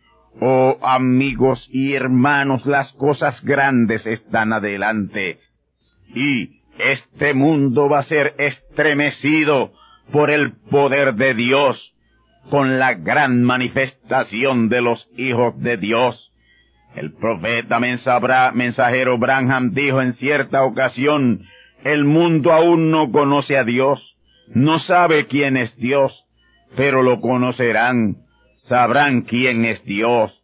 Oh 0.41 0.79
amigos 0.83 1.69
y 1.73 1.95
hermanos, 1.95 2.65
las 2.65 2.93
cosas 2.93 3.43
grandes 3.43 4.07
están 4.07 4.53
adelante. 4.53 5.41
Y 6.15 6.61
este 6.79 7.35
mundo 7.35 7.89
va 7.89 7.99
a 7.99 8.05
ser 8.05 8.35
estremecido 8.39 9.73
por 10.13 10.31
el 10.31 10.53
poder 10.71 11.17
de 11.17 11.35
Dios, 11.35 11.93
con 12.49 12.79
la 12.79 12.95
gran 12.95 13.43
manifestación 13.43 14.69
de 14.69 14.81
los 14.81 15.09
hijos 15.17 15.61
de 15.61 15.77
Dios. 15.77 16.33
El 16.95 17.13
profeta 17.13 17.79
mensajero 17.79 19.19
Branham 19.19 19.73
dijo 19.73 20.01
en 20.01 20.15
cierta 20.15 20.65
ocasión, 20.65 21.43
el 21.85 22.05
mundo 22.05 22.53
aún 22.53 22.91
no 22.91 23.11
conoce 23.13 23.57
a 23.57 23.65
Dios, 23.65 24.17
no 24.49 24.79
sabe 24.81 25.27
quién 25.27 25.57
es 25.57 25.77
Dios, 25.77 26.25
pero 26.77 27.03
lo 27.03 27.21
conocerán, 27.21 28.17
sabrán 28.69 29.23
quién 29.23 29.65
es 29.65 29.85
Dios, 29.85 30.43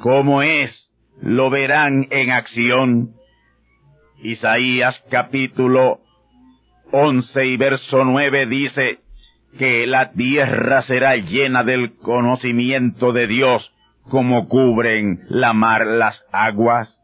cómo 0.00 0.42
es, 0.42 0.90
lo 1.20 1.50
verán 1.50 2.08
en 2.10 2.30
acción. 2.30 3.10
Isaías 4.22 5.02
capítulo 5.10 6.00
once 6.90 7.44
y 7.44 7.56
verso 7.56 8.04
nueve 8.04 8.46
dice 8.46 8.98
que 9.58 9.86
la 9.86 10.12
tierra 10.12 10.82
será 10.82 11.16
llena 11.16 11.62
del 11.62 11.96
conocimiento 11.96 13.12
de 13.12 13.26
Dios 13.26 13.72
como 14.10 14.48
cubren 14.48 15.20
la 15.28 15.52
mar 15.52 15.86
las 15.86 16.24
aguas. 16.32 17.00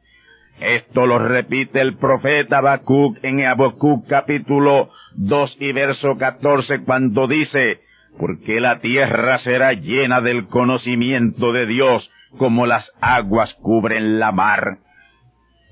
Esto 0.60 1.06
lo 1.06 1.18
repite 1.18 1.80
el 1.80 1.96
profeta 1.96 2.58
Habacuc 2.58 3.18
en 3.22 3.44
Habacuc 3.46 4.06
capítulo 4.06 4.90
dos 5.14 5.56
y 5.58 5.72
verso 5.72 6.16
catorce 6.18 6.80
cuando 6.84 7.26
dice 7.26 7.80
porque 8.18 8.60
la 8.60 8.80
tierra 8.80 9.38
será 9.38 9.72
llena 9.72 10.20
del 10.20 10.46
conocimiento 10.48 11.52
de 11.52 11.66
Dios 11.66 12.10
como 12.36 12.66
las 12.66 12.90
aguas 13.00 13.54
cubren 13.62 14.18
la 14.18 14.32
mar. 14.32 14.78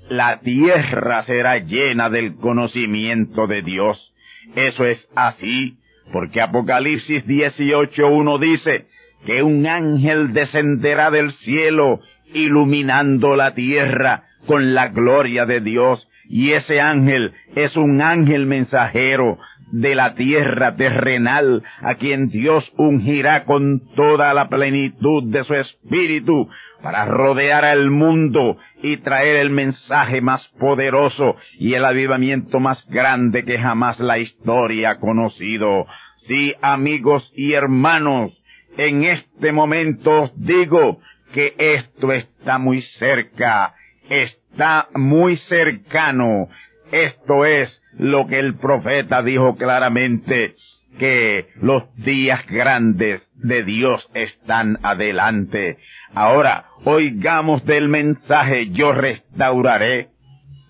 La 0.09 0.39
tierra 0.39 1.23
será 1.23 1.57
llena 1.57 2.09
del 2.09 2.35
conocimiento 2.35 3.45
de 3.47 3.61
Dios. 3.61 4.13
Eso 4.55 4.85
es 4.85 5.07
así, 5.15 5.77
porque 6.11 6.41
Apocalipsis 6.41 7.25
18.1 7.25 8.39
dice 8.39 8.87
que 9.25 9.43
un 9.43 9.67
ángel 9.67 10.33
descenderá 10.33 11.11
del 11.11 11.31
cielo 11.31 11.99
iluminando 12.33 13.35
la 13.35 13.53
tierra 13.53 14.23
con 14.45 14.73
la 14.73 14.87
gloria 14.87 15.45
de 15.45 15.59
Dios, 15.61 16.07
y 16.27 16.51
ese 16.51 16.79
ángel 16.79 17.33
es 17.55 17.75
un 17.75 18.01
ángel 18.01 18.45
mensajero 18.45 19.39
de 19.71 19.95
la 19.95 20.15
tierra 20.15 20.75
terrenal, 20.75 21.63
a 21.81 21.95
quien 21.95 22.29
Dios 22.29 22.71
ungirá 22.77 23.45
con 23.45 23.81
toda 23.95 24.33
la 24.33 24.49
plenitud 24.49 25.23
de 25.31 25.43
su 25.43 25.53
espíritu, 25.55 26.49
para 26.81 27.05
rodear 27.05 27.65
al 27.65 27.91
mundo 27.91 28.57
y 28.81 28.97
traer 28.97 29.37
el 29.37 29.49
mensaje 29.49 30.21
más 30.21 30.47
poderoso 30.59 31.35
y 31.57 31.73
el 31.73 31.85
avivamiento 31.85 32.59
más 32.59 32.85
grande 32.87 33.43
que 33.43 33.59
jamás 33.59 33.99
la 33.99 34.17
historia 34.17 34.91
ha 34.91 34.99
conocido. 34.99 35.85
Sí, 36.27 36.55
amigos 36.61 37.31
y 37.35 37.53
hermanos, 37.53 38.43
en 38.77 39.03
este 39.03 39.51
momento 39.51 40.23
os 40.23 40.45
digo 40.45 40.99
que 41.33 41.53
esto 41.57 42.11
está 42.11 42.57
muy 42.57 42.81
cerca, 42.81 43.73
está 44.09 44.87
muy 44.95 45.37
cercano, 45.37 46.47
esto 46.91 47.45
es 47.45 47.81
lo 47.97 48.27
que 48.27 48.39
el 48.39 48.55
profeta 48.55 49.21
dijo 49.21 49.55
claramente, 49.55 50.55
que 50.97 51.47
los 51.61 51.83
días 51.95 52.45
grandes 52.47 53.31
de 53.35 53.63
Dios 53.63 54.09
están 54.13 54.77
adelante. 54.83 55.77
Ahora, 56.13 56.65
oigamos 56.83 57.63
del 57.65 57.87
mensaje, 57.89 58.69
yo 58.71 58.91
restauraré. 58.91 60.09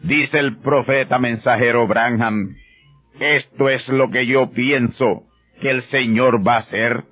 Dice 0.01 0.39
el 0.39 0.57
profeta 0.57 1.19
mensajero 1.19 1.87
Branham, 1.87 2.55
esto 3.19 3.69
es 3.69 3.87
lo 3.89 4.09
que 4.09 4.25
yo 4.25 4.51
pienso 4.51 5.23
que 5.59 5.71
el 5.71 5.81
Señor 5.83 6.45
va 6.47 6.55
a 6.55 6.59
hacer, 6.59 7.03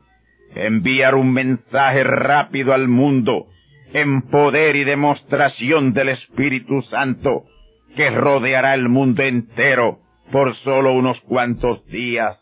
enviar 0.56 1.15
un 1.15 1.34
mensaje 1.34 2.04
rápido 2.04 2.74
al 2.74 2.88
mundo, 2.88 3.48
en 3.93 4.22
poder 4.24 4.76
y 4.76 4.86
demostración 4.86 5.93
del 5.93 6.10
Espíritu 6.10 6.82
Santo, 6.84 7.43
que 7.97 8.12
rodeará 8.12 8.75
el 8.75 8.89
mundo 8.89 9.23
entero 9.23 9.99
por 10.31 10.55
solo 10.57 10.93
unos 10.93 11.19
cuantos 11.21 11.83
días. 11.88 12.39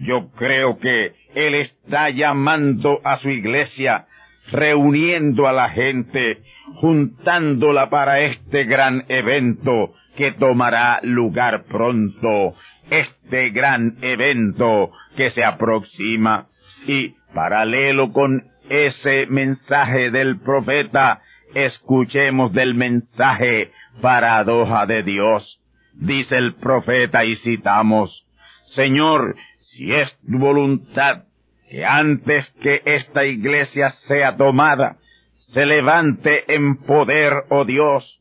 Yo 0.00 0.30
creo 0.30 0.78
que 0.78 1.12
Él 1.34 1.54
está 1.54 2.08
llamando 2.08 3.00
a 3.04 3.18
su 3.18 3.28
iglesia, 3.28 4.06
reuniendo 4.50 5.46
a 5.46 5.52
la 5.52 5.68
gente, 5.68 6.38
juntándola 6.76 7.90
para 7.90 8.20
este 8.20 8.64
gran 8.64 9.04
evento 9.08 9.92
que 10.16 10.32
tomará 10.32 11.00
lugar 11.02 11.64
pronto, 11.64 12.54
este 12.90 13.50
gran 13.50 13.98
evento 14.00 14.90
que 15.16 15.28
se 15.30 15.44
aproxima 15.44 16.46
y 16.86 17.14
paralelo 17.34 18.10
con 18.10 18.44
ese 18.70 19.26
mensaje 19.26 20.10
del 20.10 20.40
profeta, 20.40 21.20
escuchemos 21.54 22.52
del 22.54 22.74
mensaje 22.74 23.70
paradoja 24.00 24.86
de 24.86 25.02
Dios. 25.02 25.60
Dice 25.94 26.36
el 26.36 26.54
profeta 26.54 27.24
y 27.24 27.36
citamos, 27.36 28.26
Señor, 28.74 29.36
si 29.60 29.92
es 29.92 30.16
tu 30.26 30.38
voluntad 30.38 31.24
que 31.68 31.84
antes 31.84 32.50
que 32.60 32.82
esta 32.84 33.24
iglesia 33.24 33.90
sea 34.08 34.36
tomada, 34.36 34.96
se 35.38 35.66
levante 35.66 36.52
en 36.52 36.76
poder, 36.76 37.44
oh 37.50 37.64
Dios, 37.64 38.20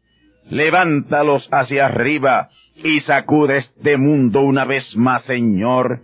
levántalos 0.50 1.48
hacia 1.52 1.86
arriba 1.86 2.50
y 2.76 3.00
sacude 3.02 3.58
este 3.58 3.98
mundo 3.98 4.42
una 4.42 4.66
vez 4.66 4.96
más, 4.96 5.24
Señor. 5.24 6.02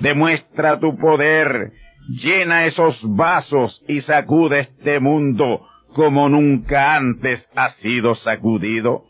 Demuestra 0.00 0.80
tu 0.80 0.96
poder, 0.96 1.72
llena 2.08 2.66
esos 2.66 2.98
vasos 3.02 3.84
y 3.86 4.00
sacude 4.00 4.60
este 4.60 5.00
mundo 5.00 5.66
como 5.94 6.28
nunca 6.28 6.96
antes 6.96 7.48
ha 7.54 7.70
sido 7.74 8.14
sacudido. 8.14 9.04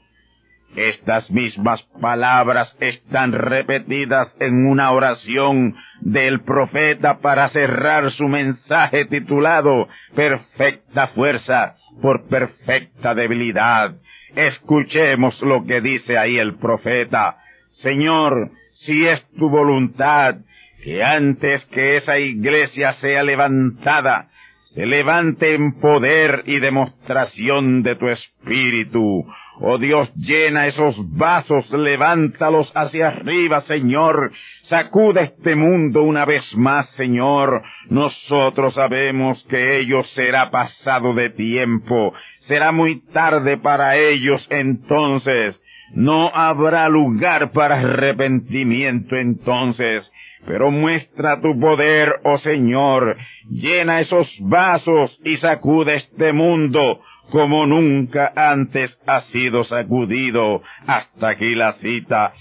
Estas 0.76 1.30
mismas 1.30 1.82
palabras 2.00 2.74
están 2.80 3.32
repetidas 3.32 4.35
en 4.40 4.66
una 4.66 4.90
oración 4.92 5.76
del 6.00 6.40
profeta 6.40 7.18
para 7.18 7.50
cerrar 7.50 8.11
su 8.12 8.26
mensaje 8.26 9.04
titulado 9.04 9.87
Perfecta 10.14 11.08
fuerza 11.08 11.76
por 12.00 12.26
perfecta 12.26 13.14
debilidad. 13.14 13.96
Escuchemos 14.35 15.42
lo 15.42 15.66
que 15.66 15.82
dice 15.82 16.16
ahí 16.16 16.38
el 16.38 16.54
profeta. 16.54 17.37
Señor, 17.82 18.50
si 18.72 19.06
es 19.06 19.22
tu 19.38 19.50
voluntad 19.50 20.37
que 20.82 21.04
antes 21.04 21.66
que 21.66 21.96
esa 21.96 22.18
iglesia 22.18 22.94
sea 22.94 23.22
levantada, 23.22 24.28
se 24.74 24.87
levante 24.87 25.54
en 25.54 25.78
poder 25.80 26.44
y 26.46 26.58
demostración 26.58 27.82
de 27.82 27.94
tu 27.96 28.08
espíritu, 28.08 29.26
Oh 29.61 29.77
Dios, 29.77 30.12
llena 30.15 30.67
esos 30.67 30.97
vasos, 31.15 31.71
levántalos 31.71 32.73
hacia 32.75 33.09
arriba, 33.09 33.61
Señor. 33.62 34.33
Sacude 34.62 35.25
este 35.25 35.55
mundo 35.55 36.03
una 36.03 36.25
vez 36.25 36.43
más, 36.57 36.88
Señor. 36.97 37.62
Nosotros 37.88 38.75
sabemos 38.75 39.45
que 39.51 39.79
ello 39.79 40.03
será 40.05 40.51
pasado 40.51 41.15
de 41.15 41.31
tiempo. 41.31 42.15
Será 42.41 42.73
muy 42.73 43.03
tarde 43.12 43.59
para 43.59 43.97
ellos 43.97 44.47
entonces. 44.51 45.62
No 45.94 46.31
habrá 46.35 46.88
lugar 46.88 47.52
para 47.52 47.81
arrepentimiento 47.81 49.16
entonces. 49.16 50.11
Pero 50.46 50.70
muestra 50.70 51.40
tu 51.40 51.59
poder, 51.61 52.14
oh 52.24 52.38
Señor. 52.38 53.16
Llena 53.48 54.00
esos 54.00 54.28
vasos 54.40 55.20
y 55.24 55.37
sacude 55.37 55.96
este 55.96 56.33
mundo 56.33 57.00
como 57.31 57.66
nunca 57.66 58.33
antes 58.37 58.98
ha 59.07 59.20
sido 59.22 59.64
sacudido. 59.64 60.62
Hasta 60.87 61.31
aquí 61.31 61.55
la 61.55 61.72
cita. 61.74 62.35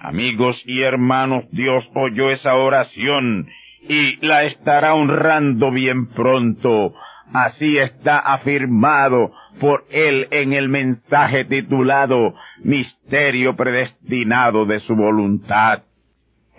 Amigos 0.00 0.62
y 0.66 0.82
hermanos, 0.82 1.44
Dios 1.50 1.90
oyó 1.94 2.30
esa 2.30 2.54
oración 2.54 3.48
y 3.82 4.24
la 4.24 4.44
estará 4.44 4.94
honrando 4.94 5.70
bien 5.70 6.06
pronto. 6.08 6.94
Así 7.32 7.78
está 7.78 8.18
afirmado 8.18 9.32
por 9.60 9.84
él 9.90 10.28
en 10.30 10.52
el 10.52 10.68
mensaje 10.68 11.44
titulado 11.44 12.34
Misterio 12.62 13.56
predestinado 13.56 14.64
de 14.66 14.80
su 14.80 14.94
voluntad. 14.94 15.82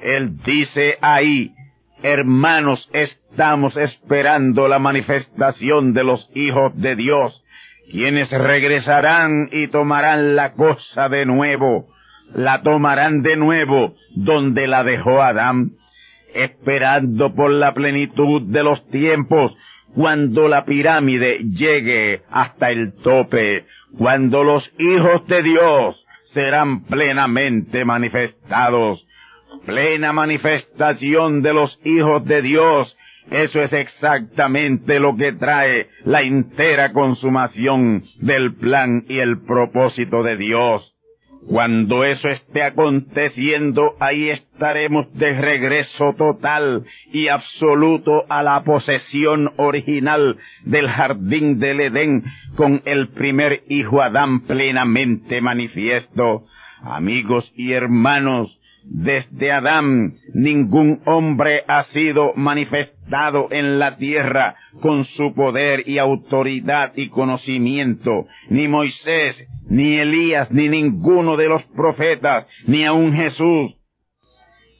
Él 0.01 0.37
dice 0.43 0.95
ahí, 1.01 1.53
hermanos, 2.03 2.89
estamos 2.93 3.75
esperando 3.77 4.67
la 4.67 4.79
manifestación 4.79 5.93
de 5.93 6.03
los 6.03 6.29
hijos 6.35 6.75
de 6.75 6.95
Dios 6.95 7.43
quienes 7.89 8.29
regresarán 8.31 9.49
y 9.51 9.67
tomarán 9.67 10.35
la 10.35 10.53
cosa 10.53 11.09
de 11.09 11.25
nuevo, 11.25 11.87
la 12.33 12.61
tomarán 12.61 13.21
de 13.21 13.35
nuevo 13.35 13.95
donde 14.15 14.67
la 14.67 14.83
dejó 14.83 15.21
Adán, 15.21 15.71
esperando 16.33 17.33
por 17.33 17.51
la 17.51 17.73
plenitud 17.73 18.43
de 18.43 18.63
los 18.63 18.87
tiempos, 18.89 19.55
cuando 19.93 20.47
la 20.47 20.65
pirámide 20.65 21.39
llegue 21.39 22.21
hasta 22.29 22.71
el 22.71 22.93
tope, 22.93 23.65
cuando 23.97 24.43
los 24.43 24.71
hijos 24.77 25.25
de 25.27 25.43
Dios 25.43 26.05
serán 26.33 26.85
plenamente 26.85 27.85
manifestados, 27.85 29.05
plena 29.65 30.13
manifestación 30.13 31.41
de 31.41 31.53
los 31.53 31.79
hijos 31.83 32.23
de 32.25 32.41
Dios 32.41 32.95
eso 33.31 33.61
es 33.61 33.73
exactamente 33.73 34.99
lo 34.99 35.15
que 35.15 35.33
trae 35.33 35.87
la 36.03 36.23
entera 36.23 36.91
consumación 36.93 38.03
del 38.19 38.55
plan 38.55 39.05
y 39.07 39.19
el 39.19 39.41
propósito 39.43 40.23
de 40.23 40.35
Dios. 40.35 40.95
Cuando 41.47 42.03
eso 42.03 42.27
esté 42.29 42.63
aconteciendo, 42.63 43.95
ahí 43.99 44.29
estaremos 44.29 45.11
de 45.13 45.39
regreso 45.39 46.13
total 46.17 46.85
y 47.11 47.29
absoluto 47.29 48.25
a 48.29 48.43
la 48.43 48.61
posesión 48.63 49.53
original 49.57 50.37
del 50.65 50.89
jardín 50.89 51.59
del 51.59 51.79
Edén 51.79 52.23
con 52.55 52.81
el 52.85 53.07
primer 53.09 53.63
hijo 53.69 54.01
Adán 54.01 54.41
plenamente 54.41 55.41
manifiesto. 55.41 56.45
Amigos 56.81 57.51
y 57.55 57.71
hermanos, 57.71 58.58
desde 58.83 59.51
Adán 59.51 60.13
ningún 60.33 61.01
hombre 61.05 61.63
ha 61.67 61.83
sido 61.85 62.33
manifestado 62.35 63.47
en 63.51 63.79
la 63.79 63.97
tierra 63.97 64.55
con 64.81 65.05
su 65.05 65.33
poder 65.33 65.87
y 65.87 65.97
autoridad 65.97 66.93
y 66.95 67.09
conocimiento, 67.09 68.25
ni 68.49 68.67
Moisés, 68.67 69.47
ni 69.69 69.97
Elías, 69.97 70.51
ni 70.51 70.69
ninguno 70.69 71.37
de 71.37 71.47
los 71.47 71.63
profetas, 71.75 72.47
ni 72.65 72.85
aun 72.85 73.13
Jesús. 73.13 73.75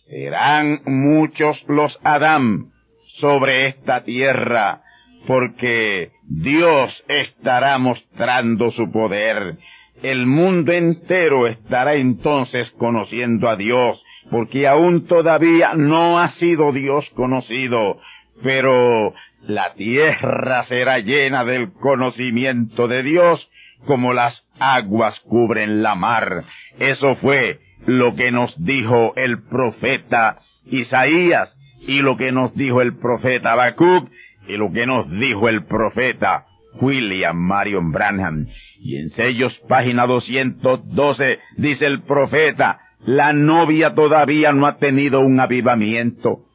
Serán 0.07 0.81
muchos 0.85 1.63
los 1.67 1.99
Adán 2.03 2.71
sobre 3.19 3.67
esta 3.67 4.03
tierra, 4.03 4.81
porque 5.27 6.11
Dios 6.23 7.03
estará 7.07 7.77
mostrando 7.77 8.71
su 8.71 8.91
poder 8.91 9.57
el 10.03 10.25
mundo 10.25 10.71
entero 10.71 11.47
estará 11.47 11.95
entonces 11.95 12.71
conociendo 12.71 13.49
a 13.49 13.55
Dios, 13.55 14.03
porque 14.31 14.67
aún 14.67 15.07
todavía 15.07 15.73
no 15.75 16.19
ha 16.19 16.29
sido 16.29 16.71
Dios 16.71 17.09
conocido, 17.15 17.99
pero 18.43 19.13
la 19.47 19.73
tierra 19.73 20.63
será 20.65 20.99
llena 20.99 21.43
del 21.43 21.71
conocimiento 21.73 22.87
de 22.87 23.03
Dios 23.03 23.49
como 23.85 24.13
las 24.13 24.45
aguas 24.59 25.19
cubren 25.21 25.81
la 25.81 25.95
mar. 25.95 26.43
Eso 26.79 27.15
fue 27.15 27.59
lo 27.85 28.15
que 28.15 28.31
nos 28.31 28.53
dijo 28.63 29.13
el 29.15 29.43
profeta 29.43 30.39
Isaías 30.65 31.55
y 31.87 32.01
lo 32.01 32.17
que 32.17 32.31
nos 32.31 32.53
dijo 32.55 32.81
el 32.81 32.97
profeta 32.97 33.53
Habacuc 33.53 34.09
y 34.47 34.57
lo 34.57 34.71
que 34.71 34.85
nos 34.85 35.09
dijo 35.11 35.47
el 35.47 35.65
profeta 35.65 36.45
William 36.81 37.37
Marion 37.37 37.91
Branham. 37.91 38.47
Y 38.81 38.97
en 38.97 39.09
sellos 39.09 39.59
página 39.67 40.07
212 40.07 41.39
dice 41.57 41.85
el 41.85 42.01
profeta, 42.03 42.79
la 43.05 43.33
novia 43.33 43.93
todavía 43.93 44.51
no 44.51 44.67
ha 44.67 44.77
tenido 44.77 45.19
un 45.21 45.39
avivamiento. 45.39 46.45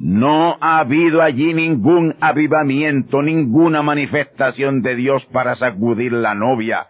No 0.00 0.58
ha 0.60 0.78
habido 0.80 1.22
allí 1.22 1.54
ningún 1.54 2.16
avivamiento, 2.20 3.22
ninguna 3.22 3.82
manifestación 3.82 4.82
de 4.82 4.96
Dios 4.96 5.24
para 5.26 5.54
sacudir 5.54 6.12
la 6.12 6.34
novia. 6.34 6.88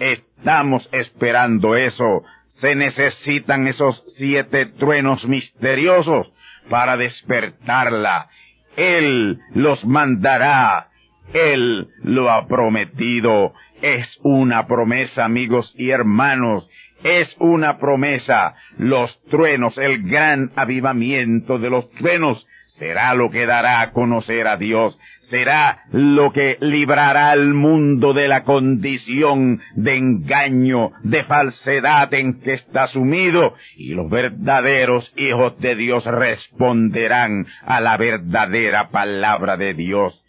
Estamos 0.00 0.88
esperando 0.92 1.76
eso. 1.76 2.24
Se 2.60 2.74
necesitan 2.74 3.66
esos 3.66 4.02
siete 4.16 4.66
truenos 4.66 5.26
misteriosos 5.26 6.32
para 6.70 6.96
despertarla. 6.96 8.28
Él 8.76 9.38
los 9.54 9.84
mandará. 9.84 10.88
Él 11.34 11.88
lo 12.02 12.30
ha 12.30 12.46
prometido. 12.46 13.52
Es 13.82 14.18
una 14.22 14.66
promesa, 14.66 15.24
amigos 15.24 15.74
y 15.76 15.90
hermanos. 15.90 16.68
Es 17.04 17.36
una 17.38 17.78
promesa. 17.78 18.54
Los 18.78 19.22
truenos, 19.24 19.76
el 19.78 20.02
gran 20.02 20.50
avivamiento 20.56 21.58
de 21.58 21.70
los 21.70 21.90
truenos, 21.92 22.46
será 22.78 23.14
lo 23.14 23.30
que 23.30 23.46
dará 23.46 23.80
a 23.80 23.92
conocer 23.92 24.46
a 24.46 24.56
Dios. 24.56 24.98
Será 25.28 25.82
lo 25.90 26.32
que 26.32 26.56
librará 26.60 27.30
al 27.32 27.52
mundo 27.52 28.14
de 28.14 28.28
la 28.28 28.44
condición 28.44 29.60
de 29.74 29.96
engaño, 29.96 30.92
de 31.02 31.24
falsedad 31.24 32.14
en 32.14 32.40
que 32.40 32.52
está 32.52 32.86
sumido, 32.86 33.54
y 33.76 33.94
los 33.94 34.08
verdaderos 34.08 35.12
hijos 35.16 35.58
de 35.58 35.74
Dios 35.74 36.04
responderán 36.04 37.46
a 37.64 37.80
la 37.80 37.96
verdadera 37.96 38.90
palabra 38.90 39.56
de 39.56 39.74
Dios. 39.74 40.25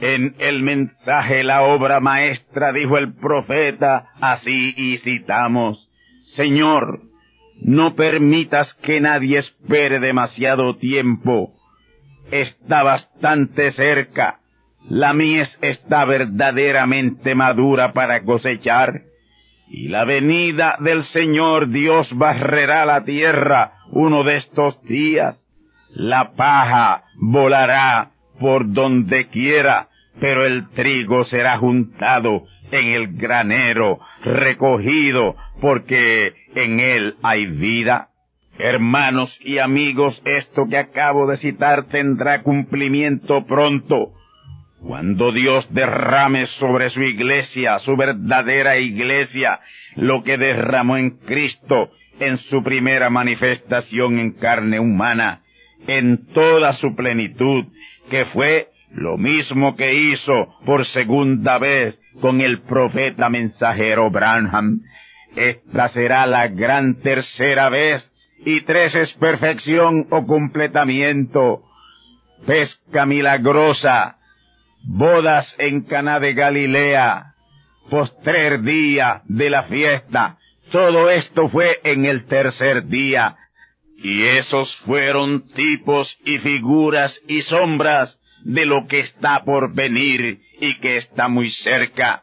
En 0.00 0.34
el 0.38 0.62
mensaje 0.62 1.44
la 1.44 1.62
obra 1.62 2.00
maestra 2.00 2.72
dijo 2.72 2.96
el 2.96 3.12
profeta, 3.14 4.06
así 4.20 4.72
y 4.76 4.96
citamos, 4.98 5.90
Señor, 6.36 7.02
no 7.60 7.94
permitas 7.94 8.72
que 8.82 9.00
nadie 9.00 9.38
espere 9.38 10.00
demasiado 10.00 10.76
tiempo. 10.76 11.52
Está 12.30 12.82
bastante 12.82 13.72
cerca. 13.72 14.38
La 14.88 15.12
mies 15.12 15.58
está 15.60 16.06
verdaderamente 16.06 17.34
madura 17.34 17.92
para 17.92 18.22
cosechar. 18.22 19.02
Y 19.68 19.88
la 19.88 20.04
venida 20.04 20.76
del 20.80 21.04
Señor 21.04 21.68
Dios 21.68 22.08
barrerá 22.16 22.86
la 22.86 23.04
tierra 23.04 23.74
uno 23.90 24.24
de 24.24 24.36
estos 24.36 24.82
días. 24.84 25.46
La 25.90 26.32
paja 26.32 27.04
volará 27.16 28.12
por 28.40 28.72
donde 28.72 29.28
quiera, 29.28 29.88
pero 30.18 30.44
el 30.44 30.68
trigo 30.70 31.24
será 31.24 31.58
juntado 31.58 32.44
en 32.70 32.88
el 32.88 33.16
granero, 33.16 33.98
recogido, 34.24 35.36
porque 35.60 36.34
en 36.54 36.80
él 36.80 37.14
hay 37.22 37.46
vida. 37.46 38.08
Hermanos 38.58 39.38
y 39.42 39.58
amigos, 39.58 40.20
esto 40.24 40.66
que 40.68 40.76
acabo 40.76 41.26
de 41.26 41.38
citar 41.38 41.84
tendrá 41.84 42.42
cumplimiento 42.42 43.46
pronto, 43.46 44.12
cuando 44.82 45.32
Dios 45.32 45.66
derrame 45.72 46.46
sobre 46.46 46.90
su 46.90 47.02
iglesia, 47.02 47.78
su 47.80 47.96
verdadera 47.96 48.78
iglesia, 48.78 49.60
lo 49.96 50.22
que 50.22 50.38
derramó 50.38 50.96
en 50.96 51.10
Cristo 51.18 51.90
en 52.18 52.36
su 52.38 52.62
primera 52.62 53.10
manifestación 53.10 54.18
en 54.18 54.32
carne 54.32 54.78
humana, 54.78 55.42
en 55.86 56.26
toda 56.32 56.74
su 56.74 56.94
plenitud, 56.94 57.64
que 58.10 58.26
fue 58.26 58.68
lo 58.92 59.16
mismo 59.16 59.76
que 59.76 59.94
hizo 59.94 60.54
por 60.64 60.84
segunda 60.86 61.58
vez 61.58 62.00
con 62.20 62.40
el 62.40 62.62
profeta 62.62 63.28
mensajero 63.28 64.10
Branham. 64.10 64.80
Esta 65.36 65.88
será 65.90 66.26
la 66.26 66.48
gran 66.48 67.00
tercera 67.00 67.68
vez 67.68 68.10
y 68.44 68.62
tres 68.62 68.94
es 68.94 69.12
perfección 69.14 70.06
o 70.10 70.26
completamiento. 70.26 71.62
Pesca 72.46 73.06
milagrosa, 73.06 74.16
bodas 74.82 75.54
en 75.58 75.82
Caná 75.82 76.18
de 76.18 76.32
Galilea, 76.32 77.26
postrer 77.90 78.62
día 78.62 79.22
de 79.26 79.50
la 79.50 79.64
fiesta. 79.64 80.38
Todo 80.72 81.10
esto 81.10 81.48
fue 81.48 81.80
en 81.84 82.06
el 82.06 82.26
tercer 82.26 82.86
día. 82.86 83.36
Y 84.02 84.22
esos 84.22 84.74
fueron 84.86 85.46
tipos 85.48 86.16
y 86.24 86.38
figuras 86.38 87.20
y 87.28 87.42
sombras 87.42 88.19
de 88.44 88.66
lo 88.66 88.86
que 88.86 89.00
está 89.00 89.44
por 89.44 89.74
venir 89.74 90.40
y 90.60 90.74
que 90.78 90.96
está 90.96 91.28
muy 91.28 91.50
cerca. 91.50 92.22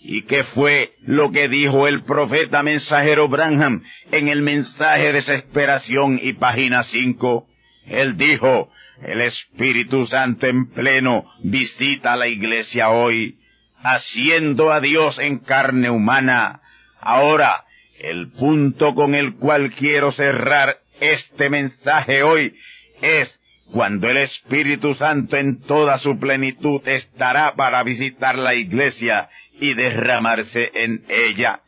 ¿Y 0.00 0.22
qué 0.22 0.44
fue 0.44 0.92
lo 1.00 1.32
que 1.32 1.48
dijo 1.48 1.88
el 1.88 2.02
profeta 2.02 2.62
mensajero 2.62 3.28
Branham 3.28 3.82
en 4.12 4.28
el 4.28 4.42
mensaje 4.42 5.04
de 5.04 5.12
desesperación 5.14 6.20
y 6.22 6.34
página 6.34 6.84
5? 6.84 7.46
Él 7.86 8.16
dijo, 8.16 8.70
el 9.02 9.22
Espíritu 9.22 10.06
Santo 10.06 10.46
en 10.46 10.70
pleno 10.70 11.24
visita 11.42 12.12
a 12.12 12.16
la 12.16 12.28
iglesia 12.28 12.90
hoy, 12.90 13.38
haciendo 13.82 14.72
a 14.72 14.80
Dios 14.80 15.18
en 15.18 15.38
carne 15.38 15.90
humana. 15.90 16.60
Ahora, 17.00 17.64
el 17.98 18.30
punto 18.32 18.94
con 18.94 19.14
el 19.14 19.36
cual 19.36 19.70
quiero 19.70 20.12
cerrar 20.12 20.76
este 21.00 21.48
mensaje 21.50 22.22
hoy 22.22 22.54
es 23.00 23.40
cuando 23.74 24.08
el 24.08 24.18
Espíritu 24.18 24.94
Santo 24.94 25.36
en 25.36 25.60
toda 25.62 25.98
su 25.98 26.16
plenitud 26.20 26.80
estará 26.86 27.56
para 27.56 27.82
visitar 27.82 28.38
la 28.38 28.54
iglesia 28.54 29.28
y 29.60 29.74
derramarse 29.74 30.70
en 30.74 31.02
ella. 31.08 31.58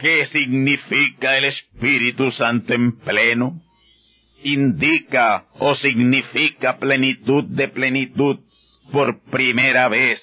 ¿Qué 0.00 0.24
significa 0.28 1.36
el 1.36 1.44
Espíritu 1.44 2.30
Santo 2.30 2.72
en 2.72 2.98
pleno? 2.98 3.60
Indica 4.42 5.44
o 5.58 5.74
significa 5.74 6.78
plenitud 6.78 7.44
de 7.44 7.68
plenitud 7.68 8.38
por 8.90 9.22
primera 9.24 9.88
vez 9.88 10.18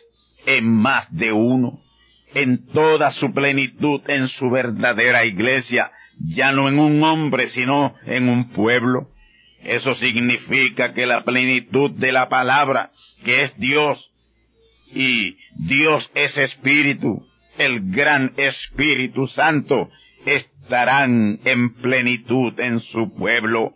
en 0.48 0.66
más 0.74 1.08
de 1.16 1.32
uno, 1.32 1.82
en 2.34 2.66
toda 2.66 3.12
su 3.12 3.32
plenitud 3.32 4.02
en 4.08 4.28
su 4.28 4.50
verdadera 4.50 5.24
iglesia, 5.24 5.92
ya 6.20 6.52
no 6.52 6.68
en 6.68 6.80
un 6.80 7.04
hombre, 7.04 7.52
sino 7.52 7.94
en 8.08 8.28
un 8.28 8.50
pueblo. 8.50 9.10
Eso 9.64 9.94
significa 9.96 10.94
que 10.94 11.06
la 11.06 11.24
plenitud 11.24 11.92
de 11.92 12.12
la 12.12 12.30
palabra, 12.30 12.92
que 13.24 13.44
es 13.44 13.58
Dios, 13.58 14.10
y 14.94 15.38
Dios 15.56 16.10
es 16.16 16.38
Espíritu, 16.38 17.26
el 17.58 17.92
gran 17.92 18.34
Espíritu 18.38 19.28
Santo, 19.28 19.90
estarán 20.26 21.40
en 21.44 21.74
plenitud 21.76 22.58
en 22.60 22.80
su 22.80 23.14
pueblo. 23.16 23.74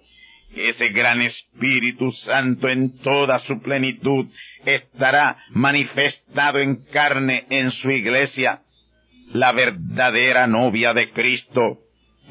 Ese 0.55 0.89
gran 0.89 1.21
Espíritu 1.21 2.11
Santo 2.11 2.69
en 2.69 2.99
toda 2.99 3.39
su 3.39 3.61
plenitud 3.61 4.27
estará 4.65 5.37
manifestado 5.49 6.59
en 6.59 6.85
carne 6.91 7.45
en 7.49 7.71
su 7.71 7.91
iglesia, 7.91 8.61
la 9.33 9.51
verdadera 9.51 10.47
novia 10.47 10.93
de 10.93 11.09
Cristo, 11.09 11.79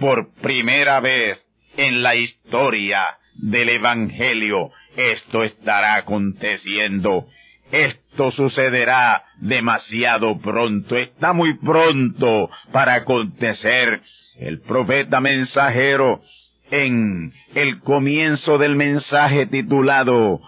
por 0.00 0.32
primera 0.40 1.00
vez 1.00 1.44
en 1.76 2.02
la 2.02 2.14
historia 2.14 3.18
del 3.42 3.68
Evangelio. 3.68 4.70
Esto 4.96 5.44
estará 5.44 5.96
aconteciendo. 5.96 7.26
Esto 7.70 8.31
sucederá 8.31 9.24
demasiado 9.38 10.38
pronto, 10.38 10.96
está 10.96 11.33
muy 11.33 11.55
pronto 11.59 12.50
para 12.70 12.94
acontecer. 12.94 14.00
El 14.38 14.61
profeta 14.61 15.20
mensajero 15.20 16.22
en 16.70 17.33
el 17.55 17.81
comienzo 17.81 18.59
del 18.59 18.76
mensaje 18.76 19.46
titulado 19.46 20.40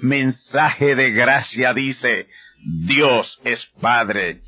Mensaje 0.00 0.94
de 0.94 1.10
Gracia 1.12 1.74
dice, 1.74 2.26
Dios 2.86 3.40
es 3.44 3.66
Padre, 3.80 4.40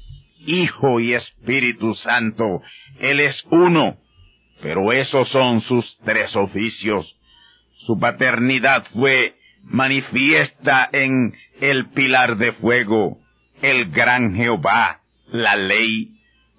Hijo 0.47 1.01
y 1.01 1.15
Espíritu 1.15 1.95
Santo. 1.95 2.63
Él 2.99 3.21
es 3.21 3.45
uno, 3.51 3.99
pero 4.63 4.93
esos 4.93 5.29
son 5.29 5.61
sus 5.61 5.99
tres 6.05 6.35
oficios. 6.35 7.15
Su 7.87 7.99
paternidad 7.99 8.85
fue 8.95 9.35
manifiesta 9.65 10.89
en 10.93 11.35
el 11.61 11.91
pilar 11.91 12.37
de 12.37 12.53
fuego, 12.53 13.19
el 13.61 13.91
gran 13.91 14.35
Jehová, 14.35 15.01
la 15.29 15.57
ley. 15.57 16.11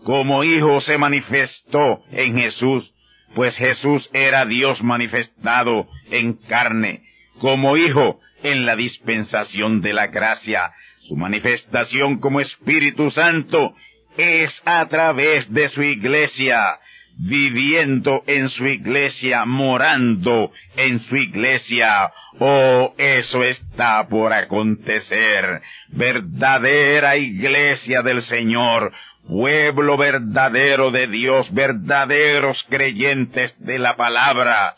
Como 0.03 0.43
hijo 0.43 0.81
se 0.81 0.97
manifestó 0.97 2.03
en 2.11 2.37
Jesús, 2.37 2.93
pues 3.33 3.55
Jesús 3.57 4.07
era 4.13 4.45
Dios 4.45 4.83
manifestado 4.83 5.87
en 6.11 6.33
carne, 6.33 7.01
como 7.39 7.75
hijo 7.75 8.19
en 8.43 8.65
la 8.65 8.75
dispensación 8.75 9.81
de 9.81 9.93
la 9.93 10.07
gracia. 10.07 10.71
Su 11.07 11.15
manifestación 11.15 12.19
como 12.19 12.39
Espíritu 12.39 13.09
Santo 13.09 13.75
es 14.17 14.61
a 14.65 14.85
través 14.87 15.51
de 15.51 15.69
su 15.69 15.81
iglesia, 15.81 16.79
viviendo 17.17 18.23
en 18.27 18.49
su 18.49 18.65
iglesia, 18.65 19.45
morando 19.45 20.51
en 20.75 20.99
su 20.99 21.15
iglesia. 21.15 22.11
Oh, 22.39 22.93
eso 22.97 23.43
está 23.43 24.07
por 24.07 24.33
acontecer. 24.33 25.61
Verdadera 25.89 27.15
iglesia 27.17 28.01
del 28.01 28.21
Señor, 28.23 28.91
pueblo 29.27 29.97
verdadero 29.97 30.91
de 30.91 31.07
Dios, 31.07 31.51
verdaderos 31.53 32.65
creyentes 32.69 33.55
de 33.59 33.79
la 33.79 33.95
palabra. 33.95 34.75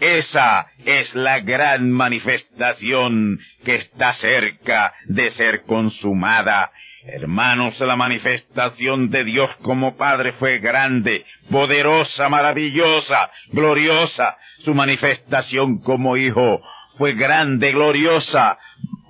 Esa 0.00 0.66
es 0.84 1.12
la 1.14 1.40
gran 1.40 1.90
manifestación 1.90 3.40
que 3.64 3.76
está 3.76 4.14
cerca 4.14 4.94
de 5.06 5.30
ser 5.32 5.62
consumada. 5.62 6.70
Hermanos, 7.10 7.80
la 7.80 7.96
manifestación 7.96 9.08
de 9.08 9.24
Dios 9.24 9.48
como 9.62 9.96
Padre 9.96 10.32
fue 10.32 10.58
grande, 10.58 11.24
poderosa, 11.50 12.28
maravillosa, 12.28 13.30
gloriosa. 13.50 14.36
Su 14.58 14.74
manifestación 14.74 15.78
como 15.78 16.18
Hijo 16.18 16.60
fue 16.98 17.14
grande, 17.14 17.72
gloriosa, 17.72 18.58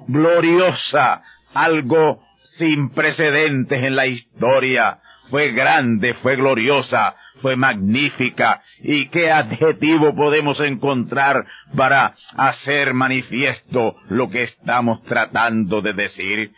gloriosa, 0.07 1.23
algo 1.55 2.23
sin 2.57 2.91
precedentes 2.91 3.83
en 3.83 3.97
la 3.97 4.07
historia. 4.07 4.99
Fue 5.29 5.51
grande, 5.51 6.15
fue 6.15 6.37
gloriosa, 6.37 7.17
fue 7.43 7.57
magnífica. 7.57 8.63
¿Y 8.81 9.09
qué 9.09 9.33
adjetivo 9.33 10.15
podemos 10.15 10.61
encontrar 10.61 11.45
para 11.77 12.15
hacer 12.37 12.95
manifiesto 12.95 13.97
lo 14.09 14.31
que 14.31 14.45
estamos 14.45 15.03
tratando 15.03 15.81
de 15.81 15.95
decir? 15.95 16.53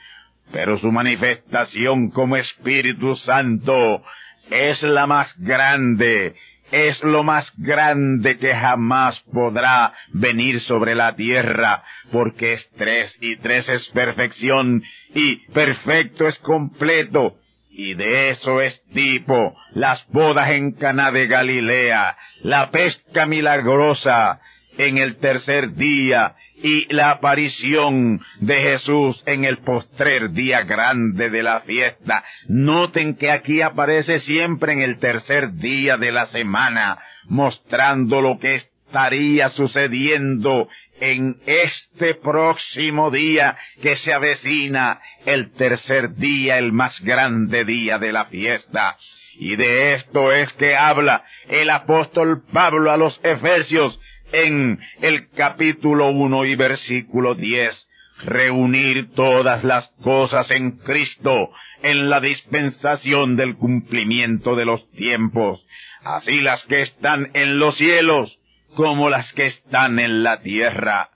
Pero 0.53 0.79
su 0.79 0.91
manifestación 0.91 2.11
como 2.11 2.37
Espíritu 2.37 3.17
Santo 3.17 4.03
es 4.51 4.83
la 4.83 5.07
más 5.07 5.33
grande, 5.39 6.35
es 6.71 7.03
lo 7.03 7.23
más 7.23 7.51
grande 7.57 8.39
que 8.39 8.55
jamás 8.55 9.21
podrá 9.33 9.93
venir 10.13 10.61
sobre 10.61 10.95
la 10.95 11.15
tierra, 11.15 11.83
porque 12.13 12.55
es 12.55 12.69
tres 12.77 13.17
y 13.21 13.37
tres 13.37 13.69
es 13.69 13.89
perfección 13.89 14.83
y 15.15 15.37
perfecto 15.53 16.27
es 16.27 16.39
completo. 16.39 17.35
Y 17.73 17.95
de 17.95 18.31
eso 18.31 18.61
es 18.61 18.83
tipo 18.93 19.57
las 19.73 20.05
bodas 20.09 20.51
en 20.51 20.73
Caná 20.73 21.13
de 21.13 21.29
Galilea, 21.29 22.17
la 22.43 22.71
pesca 22.71 23.27
milagrosa 23.27 24.41
en 24.77 24.99
el 24.99 25.17
tercer 25.19 25.75
día 25.75 26.35
y 26.63 26.93
la 26.93 27.11
aparición 27.11 28.21
de 28.39 28.57
Jesús 28.57 29.23
en 29.27 29.45
el 29.45 29.59
postrer 29.59 30.31
día 30.31 30.63
grande 30.63 31.31
de 31.31 31.43
la 31.43 31.61
fiesta. 31.61 32.25
Noten 32.49 33.17
que 33.17 33.31
aquí 33.31 33.63
aparece 33.63 34.21
siempre 34.21 34.73
en 34.73 34.81
el 34.81 34.99
tercer 34.99 35.55
día 35.55 35.97
de 35.97 36.13
la 36.13 36.27
semana, 36.27 36.99
mostrando 37.25 38.21
lo 38.21 38.39
que 38.39 38.57
estaría 38.57 39.49
sucediendo 39.51 40.69
en 41.01 41.37
este 41.47 42.15
próximo 42.15 43.11
día 43.11 43.57
que 43.83 43.97
se 43.97 44.13
avecina, 44.13 45.01
el 45.25 45.53
tercer 45.53 46.15
día, 46.17 46.59
el 46.59 46.73
más 46.73 47.01
grande 47.01 47.65
día 47.65 47.99
de 47.99 48.13
la 48.13 48.27
fiesta. 48.27 48.97
Y 49.37 49.57
de 49.57 49.95
esto 49.95 50.33
es 50.33 50.53
que 50.55 50.77
habla 50.77 51.25
el 51.49 51.71
apóstol 51.71 52.43
Pablo 52.53 52.91
a 52.91 52.99
los 52.99 53.19
Efesios 53.25 53.99
en 54.33 54.79
el 55.01 55.29
capítulo 55.31 56.11
1 56.11 56.45
y 56.47 56.55
versículo 56.55 57.35
10, 57.35 57.89
reunir 58.25 59.13
todas 59.15 59.65
las 59.65 59.89
cosas 60.03 60.51
en 60.51 60.79
Cristo 60.79 61.51
en 61.83 62.11
la 62.11 62.21
dispensación 62.21 63.37
del 63.37 63.57
cumplimiento 63.57 64.55
de 64.55 64.65
los 64.65 64.91
tiempos, 64.93 65.67
así 66.05 66.41
las 66.41 66.65
que 66.67 66.83
están 66.83 67.31
en 67.35 67.59
los 67.59 67.77
cielos 67.77 68.39
como 68.75 69.11
las 69.11 69.33
que 69.33 69.47
están 69.47 69.99
en 69.99 70.23
la 70.23 70.41
tierra. 70.41 71.09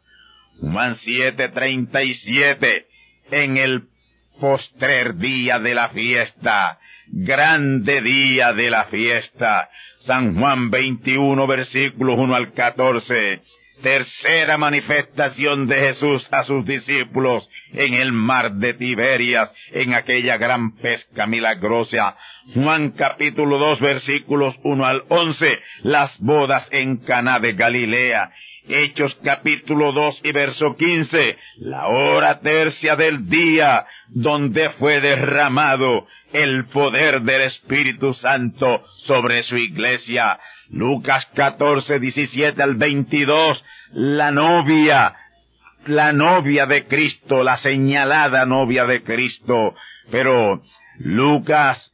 Juan 0.60 0.94
7:37, 0.94 2.86
en 3.30 3.56
el 3.56 3.84
postrer 4.40 5.16
día 5.16 5.58
de 5.58 5.74
la 5.74 5.90
fiesta, 5.90 6.78
grande 7.08 8.00
día 8.00 8.52
de 8.52 8.70
la 8.70 8.84
fiesta, 8.84 9.68
San 10.06 10.38
Juan 10.38 10.70
21, 10.70 11.46
versículos 11.46 12.18
1 12.18 12.34
al 12.34 12.52
14. 12.52 13.40
Tercera 13.82 14.58
manifestación 14.58 15.66
de 15.66 15.76
Jesús 15.76 16.28
a 16.30 16.44
sus 16.44 16.64
discípulos 16.66 17.48
en 17.72 17.94
el 17.94 18.12
mar 18.12 18.52
de 18.52 18.74
Tiberias, 18.74 19.52
en 19.72 19.94
aquella 19.94 20.36
gran 20.36 20.76
pesca 20.76 21.26
milagrosa. 21.26 22.16
Juan 22.52 22.90
capítulo 22.90 23.56
2 23.58 23.80
versículos 23.80 24.54
1 24.62 24.84
al 24.84 25.04
11, 25.08 25.58
las 25.84 26.18
bodas 26.20 26.68
en 26.70 26.98
Caná 26.98 27.40
de 27.40 27.54
Galilea. 27.54 28.30
Hechos 28.68 29.14
capítulo 29.24 29.92
2 29.92 30.20
y 30.24 30.32
verso 30.32 30.76
15, 30.76 31.36
la 31.58 31.88
hora 31.88 32.40
tercia 32.40 32.96
del 32.96 33.28
día, 33.28 33.86
donde 34.08 34.70
fue 34.70 35.00
derramado 35.00 36.06
el 36.34 36.66
poder 36.66 37.22
del 37.22 37.42
Espíritu 37.42 38.12
Santo 38.12 38.84
sobre 39.06 39.42
su 39.44 39.56
iglesia. 39.56 40.38
Lucas 40.70 41.26
14, 41.34 42.00
17 42.00 42.60
al 42.60 42.74
22, 42.74 43.64
la 43.92 44.32
novia, 44.32 45.14
la 45.86 46.12
novia 46.12 46.66
de 46.66 46.86
Cristo, 46.86 47.44
la 47.44 47.56
señalada 47.58 48.44
novia 48.46 48.84
de 48.84 49.04
Cristo. 49.04 49.76
Pero 50.10 50.60
Lucas 50.98 51.92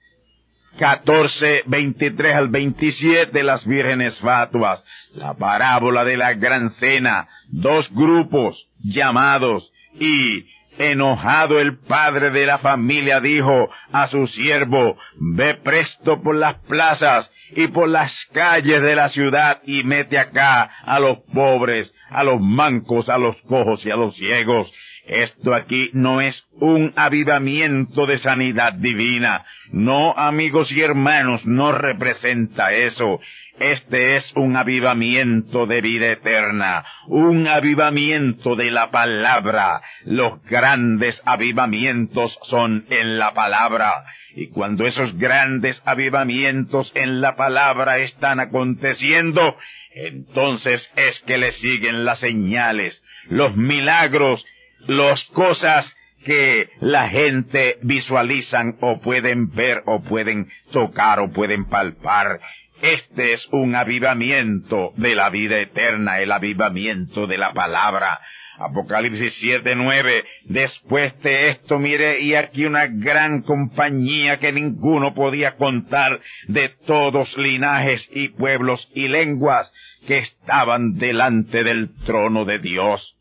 14, 0.78 1.64
23 1.66 2.34
al 2.34 2.48
27, 2.48 3.42
las 3.42 3.66
vírgenes 3.66 4.18
fatuas, 4.20 4.82
la 5.16 5.34
parábola 5.34 6.02
de 6.02 6.16
la 6.16 6.32
gran 6.32 6.70
cena, 6.70 7.28
dos 7.48 7.92
grupos 7.92 8.68
llamados 8.82 9.70
y 9.98 10.46
enojado 10.78 11.60
el 11.60 11.78
padre 11.78 12.30
de 12.30 12.46
la 12.46 12.58
familia 12.58 13.20
dijo 13.20 13.70
a 13.92 14.08
su 14.08 14.26
siervo, 14.26 14.96
ve 15.18 15.54
presto 15.54 16.22
por 16.22 16.36
las 16.36 16.56
plazas 16.68 17.30
y 17.54 17.68
por 17.68 17.88
las 17.88 18.12
calles 18.32 18.82
de 18.82 18.94
la 18.94 19.08
ciudad 19.08 19.60
y 19.64 19.82
mete 19.84 20.18
acá 20.18 20.70
a 20.84 21.00
los 21.00 21.18
pobres, 21.32 21.92
a 22.10 22.22
los 22.24 22.40
mancos, 22.40 23.08
a 23.08 23.18
los 23.18 23.36
cojos 23.42 23.84
y 23.84 23.90
a 23.90 23.96
los 23.96 24.14
ciegos. 24.16 24.72
Esto 25.06 25.54
aquí 25.54 25.90
no 25.92 26.20
es 26.20 26.44
un 26.52 26.92
avivamiento 26.94 28.06
de 28.06 28.18
sanidad 28.18 28.74
divina. 28.74 29.44
No, 29.72 30.16
amigos 30.16 30.70
y 30.70 30.82
hermanos, 30.82 31.44
no 31.46 31.72
representa 31.72 32.72
eso. 32.72 33.20
Este 33.60 34.16
es 34.16 34.32
un 34.36 34.56
avivamiento 34.56 35.66
de 35.66 35.82
vida 35.82 36.12
eterna, 36.12 36.82
un 37.08 37.46
avivamiento 37.46 38.56
de 38.56 38.70
la 38.70 38.90
palabra. 38.90 39.82
Los 40.04 40.42
grandes 40.44 41.20
avivamientos 41.26 42.38
son 42.44 42.86
en 42.88 43.18
la 43.18 43.34
palabra. 43.34 44.02
Y 44.34 44.48
cuando 44.48 44.86
esos 44.86 45.14
grandes 45.18 45.78
avivamientos 45.84 46.90
en 46.94 47.20
la 47.20 47.36
palabra 47.36 47.98
están 47.98 48.40
aconteciendo, 48.40 49.58
entonces 49.92 50.90
es 50.96 51.20
que 51.26 51.36
le 51.36 51.52
siguen 51.52 52.06
las 52.06 52.20
señales, 52.20 53.02
los 53.28 53.54
milagros, 53.56 54.42
las 54.86 55.22
cosas 55.34 55.94
que 56.24 56.70
la 56.80 57.08
gente 57.08 57.76
visualizan 57.82 58.76
o 58.80 59.00
pueden 59.00 59.50
ver 59.50 59.82
o 59.86 60.02
pueden 60.02 60.48
tocar 60.72 61.20
o 61.20 61.30
pueden 61.30 61.66
palpar. 61.66 62.40
Este 62.82 63.34
es 63.34 63.46
un 63.52 63.74
avivamiento 63.74 64.92
de 64.96 65.14
la 65.14 65.28
vida 65.28 65.58
eterna, 65.58 66.20
el 66.20 66.32
avivamiento 66.32 67.26
de 67.26 67.36
la 67.36 67.52
palabra. 67.52 68.20
Apocalipsis 68.58 69.34
7, 69.40 69.74
9. 69.74 70.24
Después 70.44 71.18
de 71.22 71.50
esto, 71.50 71.78
mire, 71.78 72.20
y 72.20 72.34
aquí 72.34 72.64
una 72.64 72.86
gran 72.86 73.42
compañía 73.42 74.38
que 74.38 74.52
ninguno 74.52 75.14
podía 75.14 75.56
contar 75.56 76.20
de 76.46 76.70
todos 76.86 77.36
linajes 77.36 78.08
y 78.12 78.28
pueblos 78.28 78.88
y 78.94 79.08
lenguas 79.08 79.72
que 80.06 80.18
estaban 80.18 80.94
delante 80.94 81.62
del 81.64 81.90
trono 82.06 82.46
de 82.46 82.60
Dios. 82.60 83.14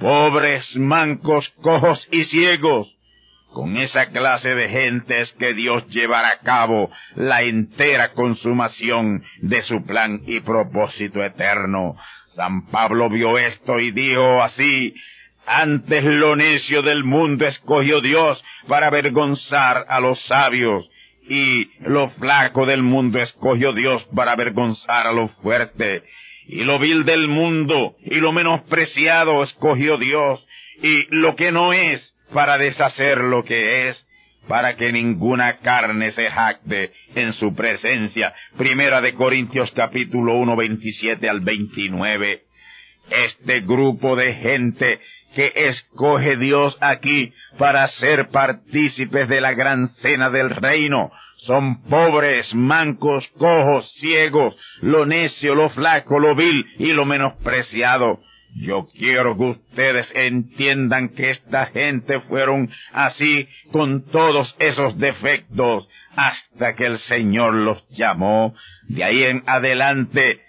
Pobres, 0.00 0.64
mancos, 0.76 1.48
cojos 1.62 2.08
y 2.10 2.24
ciegos, 2.24 2.96
con 3.52 3.76
esa 3.76 4.06
clase 4.06 4.54
de 4.54 4.68
gentes 4.68 5.32
que 5.38 5.54
Dios 5.54 5.86
llevará 5.88 6.28
a 6.28 6.38
cabo 6.38 6.90
la 7.14 7.42
entera 7.42 8.12
consumación 8.12 9.22
de 9.40 9.62
su 9.62 9.84
plan 9.84 10.20
y 10.26 10.40
propósito 10.40 11.22
eterno. 11.24 11.96
San 12.30 12.66
Pablo 12.66 13.10
vio 13.10 13.38
esto 13.38 13.80
y 13.80 13.90
dijo 13.90 14.42
así, 14.42 14.94
antes 15.46 16.04
lo 16.04 16.36
necio 16.36 16.82
del 16.82 17.02
mundo 17.02 17.46
escogió 17.46 18.00
Dios 18.00 18.42
para 18.68 18.86
avergonzar 18.86 19.84
a 19.88 20.00
los 20.00 20.24
sabios, 20.26 20.88
y 21.28 21.70
lo 21.80 22.10
flaco 22.10 22.66
del 22.66 22.82
mundo 22.82 23.20
escogió 23.20 23.72
Dios 23.72 24.04
para 24.14 24.32
avergonzar 24.32 25.06
a 25.06 25.12
lo 25.12 25.28
fuerte, 25.28 26.04
y 26.46 26.64
lo 26.64 26.78
vil 26.78 27.04
del 27.04 27.28
mundo 27.28 27.96
y 28.04 28.16
lo 28.16 28.32
menospreciado 28.32 29.42
escogió 29.42 29.96
Dios, 29.96 30.46
y 30.82 31.06
lo 31.14 31.34
que 31.36 31.52
no 31.52 31.72
es 31.72 32.14
para 32.32 32.58
deshacer 32.58 33.18
lo 33.18 33.44
que 33.44 33.88
es, 33.88 34.06
para 34.48 34.76
que 34.76 34.92
ninguna 34.92 35.58
carne 35.58 36.10
se 36.12 36.30
jacte 36.30 36.92
en 37.14 37.32
su 37.34 37.54
presencia. 37.54 38.34
Primera 38.56 39.00
de 39.00 39.14
Corintios 39.14 39.70
capítulo 39.72 40.36
1, 40.36 40.56
27 40.56 41.28
al 41.28 41.40
29. 41.40 42.42
Este 43.10 43.60
grupo 43.60 44.16
de 44.16 44.34
gente 44.34 45.00
que 45.34 45.52
escoge 45.54 46.36
Dios 46.36 46.76
aquí 46.80 47.32
para 47.58 47.86
ser 47.88 48.28
partícipes 48.30 49.28
de 49.28 49.40
la 49.40 49.52
gran 49.54 49.86
cena 49.88 50.30
del 50.30 50.50
reino. 50.50 51.12
Son 51.36 51.82
pobres, 51.84 52.54
mancos, 52.54 53.26
cojos, 53.38 53.90
ciegos, 53.98 54.56
lo 54.82 55.06
necio, 55.06 55.54
lo 55.54 55.70
flaco, 55.70 56.18
lo 56.18 56.34
vil 56.34 56.66
y 56.78 56.92
lo 56.92 57.06
menospreciado. 57.06 58.20
Yo 58.56 58.86
quiero 58.98 59.36
que 59.36 59.44
ustedes 59.44 60.10
entiendan 60.14 61.10
que 61.10 61.30
esta 61.30 61.66
gente 61.66 62.20
fueron 62.20 62.68
así 62.92 63.48
con 63.70 64.04
todos 64.10 64.54
esos 64.58 64.98
defectos 64.98 65.88
hasta 66.16 66.74
que 66.74 66.86
el 66.86 66.98
Señor 66.98 67.54
los 67.54 67.86
llamó. 67.90 68.54
De 68.88 69.04
ahí 69.04 69.24
en 69.24 69.42
adelante 69.46 70.40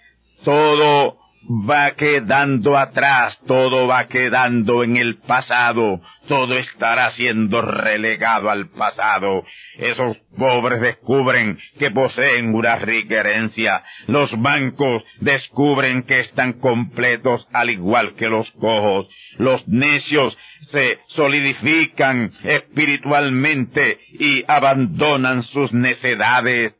todo 0.44 1.21
va 1.48 1.92
quedando 1.92 2.76
atrás, 2.76 3.38
todo 3.46 3.86
va 3.86 4.06
quedando 4.06 4.84
en 4.84 4.96
el 4.96 5.18
pasado, 5.18 6.00
todo 6.28 6.56
estará 6.56 7.10
siendo 7.10 7.62
relegado 7.62 8.50
al 8.50 8.68
pasado. 8.70 9.44
Esos 9.78 10.18
pobres 10.36 10.80
descubren 10.80 11.58
que 11.78 11.90
poseen 11.90 12.54
una 12.54 12.76
rica 12.76 13.20
herencia, 13.20 13.82
los 14.06 14.30
bancos 14.40 15.04
descubren 15.20 16.04
que 16.04 16.20
están 16.20 16.54
completos 16.54 17.46
al 17.52 17.70
igual 17.70 18.14
que 18.14 18.28
los 18.28 18.50
cojos, 18.52 19.08
los 19.38 19.66
necios 19.66 20.36
se 20.70 21.00
solidifican 21.08 22.32
espiritualmente 22.44 23.98
y 24.12 24.44
abandonan 24.46 25.42
sus 25.42 25.72
necedades 25.72 26.74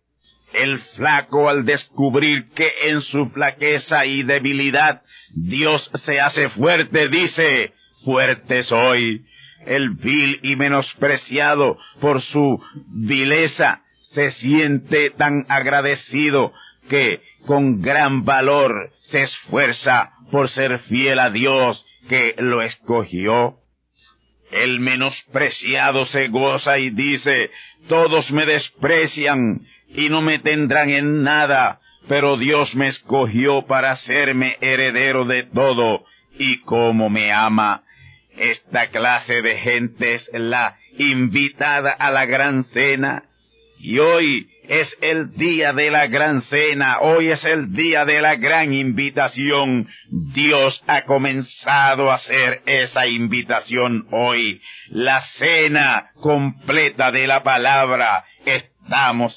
El 0.55 0.81
flaco 0.97 1.49
al 1.49 1.65
descubrir 1.65 2.51
que 2.55 2.71
en 2.85 3.01
su 3.01 3.27
flaqueza 3.27 4.05
y 4.07 4.23
debilidad 4.23 5.03
Dios 5.35 5.91
se 6.05 6.21
hace 6.21 6.51
fuerte, 6.51 7.09
dice, 7.09 7.73
fuerte 8.05 8.63
soy. 8.63 9.25
El 9.65 9.91
vil 9.91 10.41
y 10.43 10.57
menospreciado 10.57 11.79
por 12.01 12.21
su 12.21 12.63
vileza 12.95 13.81
se 14.13 14.33
siente 14.33 15.11
tan 15.11 15.47
agradecido 15.49 16.53
que 16.89 17.21
con 17.47 17.81
gran 17.81 18.25
valor 18.25 18.91
se 19.03 19.23
esfuerza 19.23 20.11
por 20.31 20.51
ser 20.51 20.81
fiel 20.81 21.19
a 21.19 21.31
Dios 21.31 21.85
que 22.09 22.35
lo 22.39 22.63
escogió. 22.63 23.57
El 24.51 24.81
menospreciado 24.81 26.05
se 26.07 26.29
goza 26.29 26.79
y 26.79 26.91
dice, 26.91 27.51
todos 27.89 28.31
me 28.33 28.45
desprecian 28.45 29.67
y 29.95 30.09
no 30.09 30.23
me 30.23 30.39
tendrán 30.39 30.91
en 30.91 31.23
nada, 31.23 31.81
pero 32.09 32.37
Dios 32.37 32.75
me 32.75 32.89
escogió 32.89 33.67
para 33.67 33.93
hacerme 33.93 34.57
heredero 34.61 35.25
de 35.25 35.45
todo 35.45 36.05
y 36.39 36.61
como 36.61 37.11
me 37.11 37.33
ama. 37.33 37.83
Esta 38.37 38.89
clase 38.89 39.43
de 39.43 39.59
gente 39.59 40.15
es 40.15 40.29
la 40.33 40.77
invitada 40.99 41.93
a 41.93 42.11
la 42.11 42.25
gran 42.25 42.65
cena 42.65 43.25
y 43.79 43.99
hoy 43.99 44.49
es 44.69 44.97
el 45.01 45.33
día 45.35 45.73
de 45.73 45.91
la 45.91 46.07
gran 46.07 46.41
cena, 46.43 47.01
hoy 47.01 47.31
es 47.31 47.45
el 47.45 47.73
día 47.73 48.05
de 48.05 48.21
la 48.21 48.37
gran 48.37 48.73
invitación. 48.73 49.89
Dios 50.33 50.83
ha 50.87 51.03
comenzado 51.03 52.13
a 52.13 52.15
hacer 52.15 52.63
esa 52.65 53.09
invitación 53.09 54.07
hoy. 54.13 54.61
La 54.89 55.21
cena 55.37 56.13
completa 56.15 57.11
de 57.11 57.27
la 57.27 57.43
palabra. 57.43 58.25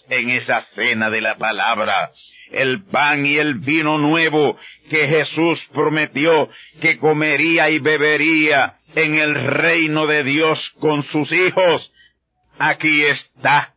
En 0.09 0.31
esa 0.31 0.61
cena 0.73 1.09
de 1.09 1.21
la 1.21 1.37
palabra. 1.37 2.11
El 2.51 2.83
pan 2.83 3.25
y 3.25 3.37
el 3.37 3.55
vino 3.55 3.97
nuevo 3.97 4.57
que 4.89 5.07
Jesús 5.07 5.65
prometió 5.73 6.49
que 6.81 6.97
comería 6.97 7.69
y 7.69 7.79
bebería 7.79 8.75
en 8.95 9.15
el 9.15 9.33
reino 9.33 10.07
de 10.07 10.25
Dios 10.25 10.59
con 10.81 11.03
sus 11.03 11.31
hijos. 11.31 11.89
Aquí 12.59 13.05
está 13.05 13.73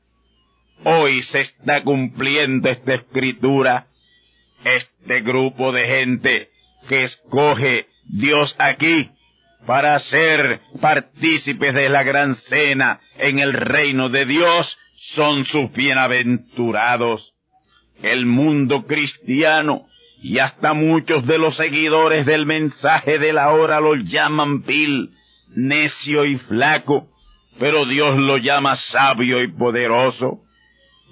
Hoy 0.85 1.22
se 1.24 1.43
está 1.43 1.83
cumpliendo 1.83 2.68
esta 2.70 2.95
escritura. 2.95 3.87
Este 4.64 5.20
grupo 5.20 5.70
de 5.70 5.87
gente 5.87 6.49
que 6.89 7.05
escoge 7.05 7.87
Dios 8.09 8.55
aquí 8.59 9.11
para 9.66 9.99
ser 10.01 10.61
partícipes 10.81 11.72
de 11.72 11.89
la 11.89 12.03
gran 12.03 12.35
cena 12.35 13.01
en 13.16 13.39
el 13.39 13.53
reino 13.53 14.09
de 14.09 14.24
Dios 14.24 14.76
son 14.99 15.44
sus 15.44 15.72
bienaventurados. 15.72 17.32
El 18.03 18.26
mundo 18.26 18.84
cristiano 18.86 19.86
y 20.22 20.38
hasta 20.38 20.72
muchos 20.72 21.26
de 21.26 21.38
los 21.38 21.57
seguidores 21.57 22.26
del 22.26 22.46
mensaje 22.46 23.18
de 23.18 23.32
la 23.32 23.51
hora 23.51 23.80
lo 23.80 23.94
llaman 23.94 24.62
vil, 24.62 25.11
necio 25.55 26.24
y 26.24 26.36
flaco, 26.36 27.09
pero 27.59 27.86
Dios 27.86 28.18
lo 28.18 28.38
llama 28.38 28.76
sabio 28.76 29.42
y 29.42 29.49
poderoso. 29.49 30.40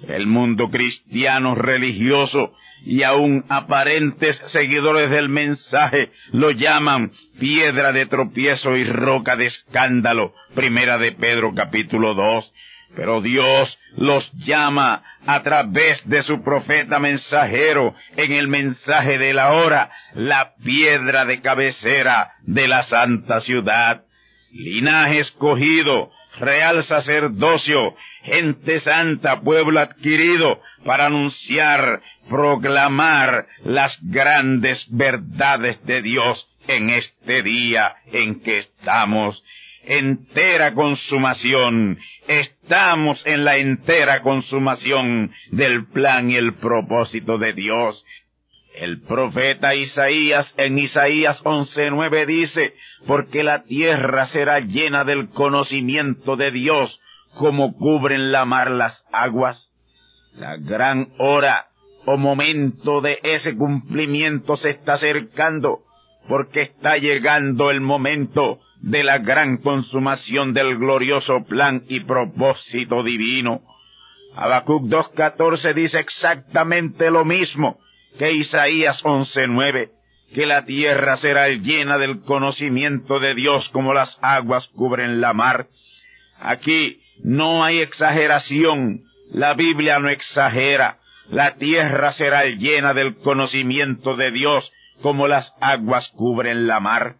El 0.07 0.27
mundo 0.27 0.69
cristiano 0.69 1.55
religioso 1.55 2.53
y 2.85 3.03
aún 3.03 3.45
aparentes 3.49 4.37
seguidores 4.47 5.09
del 5.09 5.27
mensaje 5.27 6.11
lo 6.31 6.51
llaman 6.51 7.11
piedra 7.39 7.91
de 7.91 8.05
tropiezo 8.05 8.75
y 8.75 8.83
roca 8.83 9.35
de 9.35 9.47
escándalo. 9.47 10.33
Primera 10.53 10.97
de 10.97 11.13
Pedro 11.13 11.53
capítulo 11.55 12.13
2. 12.13 12.53
Pero 12.97 13.21
Dios 13.21 13.77
los 13.95 14.29
llama 14.33 15.03
a 15.27 15.43
través 15.43 16.01
de 16.09 16.23
su 16.23 16.43
profeta 16.43 16.97
mensajero 16.97 17.93
en 18.15 18.31
el 18.31 18.47
mensaje 18.47 19.19
de 19.19 19.35
la 19.35 19.53
hora, 19.53 19.91
la 20.15 20.55
piedra 20.63 21.23
de 21.25 21.39
cabecera 21.39 22.31
de 22.41 22.67
la 22.67 22.81
santa 22.83 23.39
ciudad. 23.41 24.01
Linaje 24.51 25.19
escogido, 25.19 26.09
real 26.39 26.83
sacerdocio, 26.85 27.95
gente 28.23 28.79
santa, 28.79 29.41
pueblo 29.41 29.79
adquirido, 29.79 30.59
para 30.83 31.05
anunciar, 31.05 32.01
proclamar 32.27 33.45
las 33.63 33.95
grandes 34.01 34.83
verdades 34.89 35.85
de 35.85 36.01
Dios 36.01 36.49
en 36.67 36.89
este 36.89 37.43
día 37.43 37.93
en 38.11 38.39
que 38.41 38.57
estamos. 38.57 39.43
Entera 39.89 40.73
consumación. 40.73 41.97
Estamos 42.27 43.25
en 43.25 43.45
la 43.45 43.55
entera 43.55 44.21
consumación 44.21 45.31
del 45.51 45.87
plan 45.87 46.29
y 46.29 46.35
el 46.35 46.55
propósito 46.55 47.37
de 47.37 47.53
Dios. 47.53 48.03
El 48.75 48.99
profeta 49.03 49.75
Isaías 49.75 50.53
en 50.57 50.77
Isaías 50.77 51.41
11.9 51.41 52.25
dice, 52.25 52.73
porque 53.07 53.43
la 53.45 53.63
tierra 53.63 54.27
será 54.27 54.59
llena 54.59 55.05
del 55.05 55.29
conocimiento 55.29 56.35
de 56.35 56.51
Dios, 56.51 56.99
como 57.35 57.73
cubren 57.77 58.33
la 58.33 58.43
mar 58.43 58.69
las 58.69 59.05
aguas. 59.13 59.71
La 60.37 60.57
gran 60.57 61.07
hora 61.17 61.67
o 62.05 62.17
momento 62.17 62.99
de 62.99 63.19
ese 63.23 63.55
cumplimiento 63.55 64.57
se 64.57 64.71
está 64.71 64.95
acercando, 64.95 65.79
porque 66.27 66.63
está 66.63 66.97
llegando 66.97 67.71
el 67.71 67.79
momento 67.79 68.59
de 68.81 69.03
la 69.03 69.19
gran 69.19 69.57
consumación 69.57 70.53
del 70.53 70.77
glorioso 70.77 71.43
plan 71.45 71.83
y 71.87 72.01
propósito 72.01 73.03
divino. 73.03 73.61
Habacuc 74.35 74.83
2.14 74.83 75.73
dice 75.73 75.99
exactamente 75.99 77.09
lo 77.09 77.25
mismo 77.25 77.79
que 78.17 78.31
Isaías 78.31 79.03
11.9, 79.03 79.89
que 80.33 80.45
la 80.45 80.65
tierra 80.65 81.17
será 81.17 81.49
llena 81.49 81.97
del 81.97 82.21
conocimiento 82.21 83.19
de 83.19 83.35
Dios 83.35 83.69
como 83.69 83.93
las 83.93 84.17
aguas 84.21 84.67
cubren 84.75 85.21
la 85.21 85.33
mar. 85.33 85.67
Aquí 86.39 87.01
no 87.23 87.63
hay 87.63 87.79
exageración, 87.79 89.03
la 89.31 89.53
Biblia 89.53 89.99
no 89.99 90.09
exagera, 90.09 90.97
la 91.29 91.55
tierra 91.55 92.13
será 92.13 92.45
llena 92.45 92.93
del 92.93 93.17
conocimiento 93.17 94.15
de 94.15 94.31
Dios 94.31 94.71
como 95.01 95.27
las 95.27 95.53
aguas 95.61 96.09
cubren 96.15 96.67
la 96.67 96.79
mar. 96.79 97.15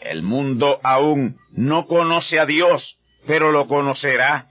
El 0.00 0.22
mundo 0.22 0.80
aún 0.82 1.36
no 1.52 1.86
conoce 1.86 2.38
a 2.38 2.46
Dios, 2.46 2.96
pero 3.26 3.52
lo 3.52 3.66
conocerá 3.66 4.46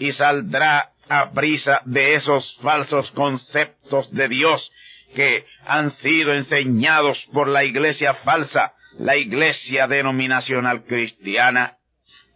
y 0.00 0.12
saldrá 0.12 0.90
a 1.08 1.30
prisa 1.30 1.80
de 1.84 2.14
esos 2.14 2.58
falsos 2.62 3.10
conceptos 3.12 4.12
de 4.12 4.28
Dios 4.28 4.72
que 5.14 5.46
han 5.66 5.90
sido 5.92 6.34
enseñados 6.34 7.26
por 7.32 7.48
la 7.48 7.64
iglesia 7.64 8.14
falsa, 8.14 8.74
la 8.98 9.16
iglesia 9.16 9.86
denominacional 9.86 10.84
cristiana. 10.84 11.76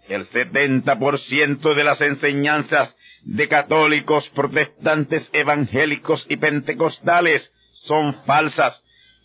El 0.08 0.26
70% 0.26 1.74
de 1.74 1.84
las 1.84 2.00
enseñanzas 2.00 2.96
de 3.24 3.48
católicos, 3.48 4.28
protestantes, 4.30 5.28
evangélicos 5.32 6.26
y 6.28 6.36
pentecostales 6.36 7.52
son 7.84 8.14
falsas, 8.24 8.82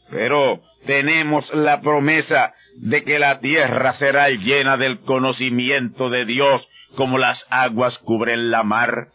pero 0.10 0.62
tenemos 0.86 1.52
la 1.54 1.82
promesa 1.82 2.54
de 2.78 3.04
que 3.04 3.20
la 3.20 3.40
tierra 3.40 3.94
será 3.94 4.30
llena 4.30 4.78
del 4.78 5.00
conocimiento 5.02 6.10
de 6.10 6.26
Dios 6.26 6.68
como 6.96 7.18
las 7.18 7.44
aguas 7.50 7.98
cubren 8.00 8.52
la 8.52 8.64
mar. 8.64 9.10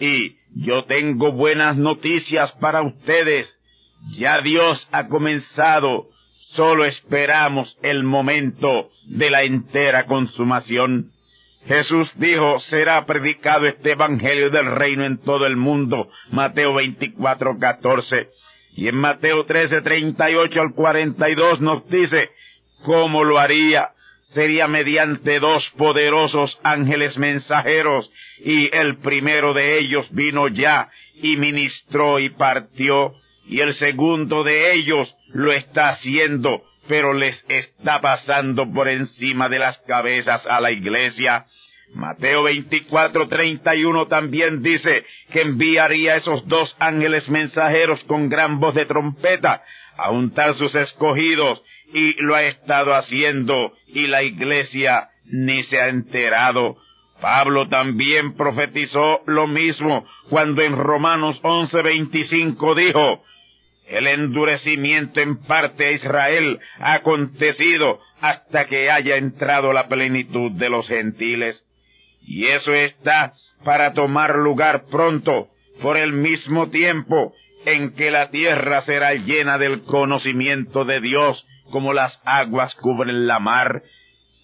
Y 0.00 0.36
yo 0.54 0.84
tengo 0.84 1.32
buenas 1.32 1.76
noticias 1.76 2.52
para 2.60 2.82
ustedes. 2.82 3.52
Ya 4.18 4.40
Dios 4.40 4.86
ha 4.92 5.08
comenzado 5.08 6.08
Solo 6.56 6.86
esperamos 6.86 7.76
el 7.82 8.02
momento 8.02 8.88
de 9.04 9.30
la 9.30 9.42
entera 9.42 10.06
consumación. 10.06 11.10
Jesús 11.66 12.10
dijo, 12.16 12.60
será 12.60 13.04
predicado 13.04 13.66
este 13.66 13.92
evangelio 13.92 14.48
del 14.50 14.66
reino 14.66 15.04
en 15.04 15.18
todo 15.18 15.46
el 15.46 15.56
mundo. 15.56 16.08
Mateo 16.30 16.72
24, 16.74 17.58
14. 17.58 18.28
Y 18.76 18.88
en 18.88 18.96
Mateo 18.96 19.44
13, 19.44 19.82
38 19.82 20.60
al 20.60 20.72
42 20.72 21.60
nos 21.60 21.86
dice, 21.88 22.30
¿cómo 22.86 23.24
lo 23.24 23.40
haría? 23.40 23.90
Sería 24.32 24.68
mediante 24.68 25.40
dos 25.40 25.68
poderosos 25.76 26.58
ángeles 26.62 27.18
mensajeros, 27.18 28.10
y 28.38 28.74
el 28.74 28.98
primero 28.98 29.52
de 29.52 29.78
ellos 29.78 30.06
vino 30.12 30.46
ya, 30.46 30.88
y 31.20 31.36
ministró 31.36 32.20
y 32.20 32.30
partió, 32.30 33.14
y 33.48 33.60
el 33.60 33.74
segundo 33.74 34.44
de 34.44 34.72
ellos 34.74 35.12
lo 35.32 35.52
está 35.52 35.88
haciendo, 35.88 36.62
pero 36.86 37.12
les 37.12 37.44
está 37.48 38.00
pasando 38.00 38.70
por 38.72 38.88
encima 38.88 39.48
de 39.48 39.58
las 39.58 39.78
cabezas 39.78 40.46
a 40.46 40.60
la 40.60 40.70
iglesia. 40.70 41.44
Mateo 41.94 42.44
24, 42.44 43.26
31 43.26 44.06
también 44.06 44.62
dice 44.62 45.04
que 45.32 45.40
enviaría 45.42 46.16
esos 46.16 46.46
dos 46.46 46.76
ángeles 46.78 47.28
mensajeros 47.28 48.04
con 48.04 48.28
gran 48.28 48.60
voz 48.60 48.74
de 48.76 48.86
trompeta 48.86 49.62
a 49.96 50.10
untar 50.10 50.54
sus 50.54 50.74
escogidos 50.74 51.62
y 51.92 52.20
lo 52.22 52.34
ha 52.34 52.44
estado 52.44 52.94
haciendo 52.94 53.72
y 53.88 54.06
la 54.06 54.22
iglesia 54.22 55.08
ni 55.24 55.62
se 55.64 55.80
ha 55.80 55.88
enterado. 55.88 56.76
Pablo 57.20 57.68
también 57.68 58.34
profetizó 58.34 59.20
lo 59.26 59.46
mismo 59.46 60.06
cuando 60.28 60.62
en 60.62 60.76
Romanos 60.76 61.40
11:25 61.42 62.74
dijo, 62.74 63.22
el 63.86 64.08
endurecimiento 64.08 65.20
en 65.20 65.36
parte 65.36 65.86
a 65.86 65.90
Israel 65.92 66.58
ha 66.78 66.94
acontecido 66.94 68.00
hasta 68.20 68.66
que 68.66 68.90
haya 68.90 69.16
entrado 69.16 69.72
la 69.72 69.88
plenitud 69.88 70.52
de 70.52 70.68
los 70.68 70.88
gentiles. 70.88 71.64
Y 72.22 72.46
eso 72.46 72.74
está 72.74 73.34
para 73.64 73.92
tomar 73.92 74.34
lugar 74.36 74.86
pronto, 74.90 75.48
por 75.80 75.96
el 75.96 76.12
mismo 76.12 76.68
tiempo 76.70 77.32
en 77.64 77.94
que 77.94 78.10
la 78.10 78.30
tierra 78.30 78.80
será 78.82 79.14
llena 79.14 79.58
del 79.58 79.82
conocimiento 79.82 80.84
de 80.84 81.00
Dios, 81.00 81.46
como 81.70 81.92
las 81.92 82.20
aguas 82.24 82.74
cubren 82.76 83.26
la 83.26 83.38
mar, 83.38 83.82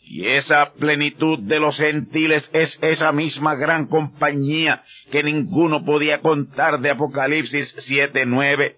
y 0.04 0.28
esa 0.28 0.72
plenitud 0.74 1.38
de 1.38 1.60
los 1.60 1.76
gentiles 1.76 2.48
es 2.52 2.76
esa 2.82 3.12
misma 3.12 3.54
gran 3.54 3.86
compañía 3.86 4.82
que 5.10 5.22
ninguno 5.22 5.84
podía 5.84 6.20
contar 6.20 6.80
de 6.80 6.90
Apocalipsis 6.90 7.74
7.9. 7.88 8.76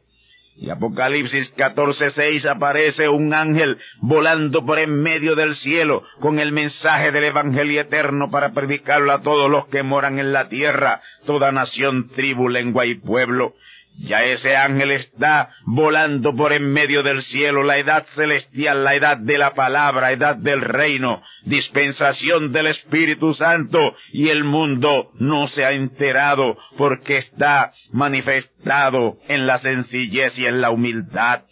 Y 0.57 0.71
Apocalipsis 0.71 1.53
14.6 1.57 2.49
aparece 2.49 3.09
un 3.09 3.35
ángel 3.35 3.79
volando 4.01 4.65
por 4.65 4.79
en 4.79 5.03
medio 5.03 5.35
del 5.35 5.57
cielo 5.57 6.05
con 6.21 6.39
el 6.39 6.53
mensaje 6.53 7.11
del 7.11 7.25
Evangelio 7.25 7.81
eterno 7.81 8.31
para 8.31 8.53
predicarlo 8.53 9.11
a 9.11 9.23
todos 9.23 9.51
los 9.51 9.67
que 9.67 9.83
moran 9.83 10.21
en 10.21 10.33
la 10.33 10.49
tierra, 10.49 11.01
toda 11.27 11.51
nación, 11.51 12.11
tribu, 12.11 12.49
lengua 12.49 12.87
y 12.87 12.95
pueblo. 12.95 13.55
Ya 13.99 14.25
ese 14.25 14.57
ángel 14.57 14.91
está 14.91 15.51
volando 15.65 16.35
por 16.35 16.53
en 16.53 16.73
medio 16.73 17.03
del 17.03 17.23
cielo, 17.23 17.63
la 17.63 17.79
edad 17.79 18.05
celestial, 18.15 18.83
la 18.83 18.95
edad 18.97 19.17
de 19.17 19.39
la 19.39 19.55
palabra, 19.55 20.13
edad 20.13 20.37
del 20.37 20.61
reino, 20.63 21.23
dispensación 21.45 22.53
del 22.53 22.67
Espíritu 22.67 23.35
Santo, 23.35 23.97
y 24.13 24.29
el 24.29 24.45
mundo 24.45 25.11
no 25.21 25.47
se 25.49 25.65
ha 25.65 25.73
enterado 25.73 26.57
porque 26.77 27.19
está 27.19 27.73
manifestado 27.93 29.15
en 29.29 29.47
la 29.47 29.59
sencillez 29.61 30.37
y 30.39 30.47
en 30.47 30.61
la 30.61 30.71
humildad. 30.71 31.43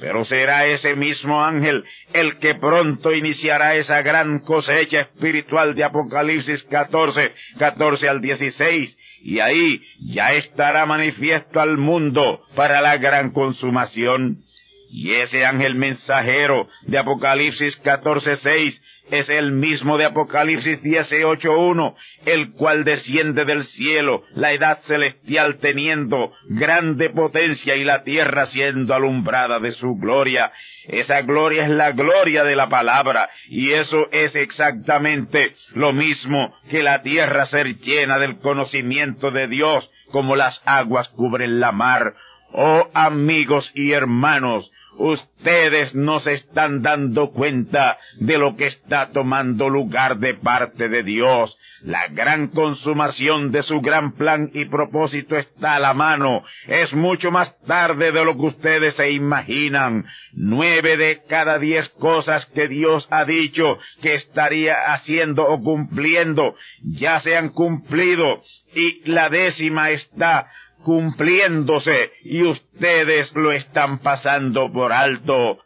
Pero 0.00 0.24
será 0.24 0.66
ese 0.66 0.96
mismo 0.96 1.44
ángel 1.44 1.84
el 2.12 2.38
que 2.38 2.54
pronto 2.56 3.12
iniciará 3.12 3.76
esa 3.76 4.02
gran 4.02 4.40
cosecha 4.40 5.02
espiritual 5.02 5.74
de 5.74 5.84
Apocalipsis 5.84 6.64
14, 6.64 7.32
14 7.58 8.08
al 8.08 8.20
16, 8.20 8.98
y 9.22 9.40
ahí 9.40 9.82
ya 10.00 10.32
estará 10.32 10.84
manifiesto 10.84 11.60
al 11.60 11.78
mundo 11.78 12.44
para 12.54 12.80
la 12.80 12.96
gran 12.96 13.30
consumación. 13.30 14.38
Y 14.90 15.14
ese 15.14 15.46
ángel 15.46 15.74
mensajero 15.74 16.68
de 16.82 16.98
Apocalipsis 16.98 17.80
14.6 17.82 18.78
es 19.12 19.28
el 19.28 19.52
mismo 19.52 19.98
de 19.98 20.06
Apocalipsis 20.06 20.82
18.1, 20.82 21.94
el 22.24 22.52
cual 22.52 22.82
desciende 22.82 23.44
del 23.44 23.64
cielo, 23.64 24.24
la 24.34 24.52
edad 24.52 24.78
celestial 24.86 25.58
teniendo 25.58 26.32
grande 26.48 27.10
potencia 27.10 27.76
y 27.76 27.84
la 27.84 28.04
tierra 28.04 28.46
siendo 28.46 28.94
alumbrada 28.94 29.60
de 29.60 29.72
su 29.72 29.96
gloria. 29.96 30.50
Esa 30.88 31.20
gloria 31.20 31.64
es 31.64 31.68
la 31.68 31.92
gloria 31.92 32.42
de 32.44 32.56
la 32.56 32.70
palabra, 32.70 33.28
y 33.50 33.72
eso 33.72 34.06
es 34.12 34.34
exactamente 34.34 35.56
lo 35.74 35.92
mismo 35.92 36.54
que 36.70 36.82
la 36.82 37.02
tierra 37.02 37.44
ser 37.44 37.76
llena 37.80 38.18
del 38.18 38.38
conocimiento 38.38 39.30
de 39.30 39.46
Dios, 39.46 39.90
como 40.10 40.36
las 40.36 40.62
aguas 40.64 41.10
cubren 41.10 41.60
la 41.60 41.70
mar. 41.70 42.14
Oh 42.54 42.88
amigos 42.94 43.70
y 43.74 43.92
hermanos, 43.92 44.71
Ustedes 44.96 45.94
no 45.94 46.20
se 46.20 46.34
están 46.34 46.82
dando 46.82 47.30
cuenta 47.30 47.98
de 48.18 48.38
lo 48.38 48.56
que 48.56 48.66
está 48.66 49.10
tomando 49.10 49.68
lugar 49.68 50.18
de 50.18 50.34
parte 50.34 50.88
de 50.88 51.02
Dios. 51.02 51.56
La 51.82 52.06
gran 52.08 52.48
consumación 52.48 53.50
de 53.50 53.64
su 53.64 53.80
gran 53.80 54.12
plan 54.12 54.50
y 54.54 54.66
propósito 54.66 55.36
está 55.36 55.74
a 55.74 55.80
la 55.80 55.94
mano. 55.94 56.44
Es 56.68 56.92
mucho 56.92 57.32
más 57.32 57.58
tarde 57.66 58.12
de 58.12 58.24
lo 58.24 58.36
que 58.36 58.46
ustedes 58.46 58.94
se 58.94 59.10
imaginan. 59.10 60.04
Nueve 60.32 60.96
de 60.96 61.22
cada 61.28 61.58
diez 61.58 61.88
cosas 61.98 62.46
que 62.54 62.68
Dios 62.68 63.08
ha 63.10 63.24
dicho 63.24 63.78
que 64.00 64.14
estaría 64.14 64.92
haciendo 64.92 65.44
o 65.48 65.60
cumpliendo 65.60 66.54
ya 66.82 67.20
se 67.20 67.36
han 67.36 67.48
cumplido 67.48 68.42
y 68.74 69.10
la 69.10 69.28
décima 69.28 69.90
está 69.90 70.48
cumpliéndose 70.82 72.12
y 72.24 72.42
ustedes 72.42 73.32
lo 73.34 73.52
están 73.52 73.98
pasando 73.98 74.72
por 74.72 74.92
alto. 74.92 75.58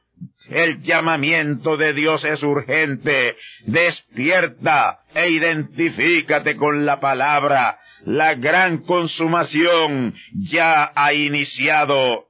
El 0.48 0.82
llamamiento 0.82 1.76
de 1.76 1.92
Dios 1.92 2.24
es 2.24 2.42
urgente. 2.42 3.36
Despierta 3.66 5.00
e 5.14 5.30
identifícate 5.30 6.56
con 6.56 6.86
la 6.86 7.00
palabra. 7.00 7.78
La 8.04 8.34
gran 8.34 8.78
consumación 8.78 10.14
ya 10.50 10.92
ha 10.94 11.12
iniciado. 11.12 12.26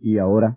Y 0.00 0.18
ahora 0.18 0.56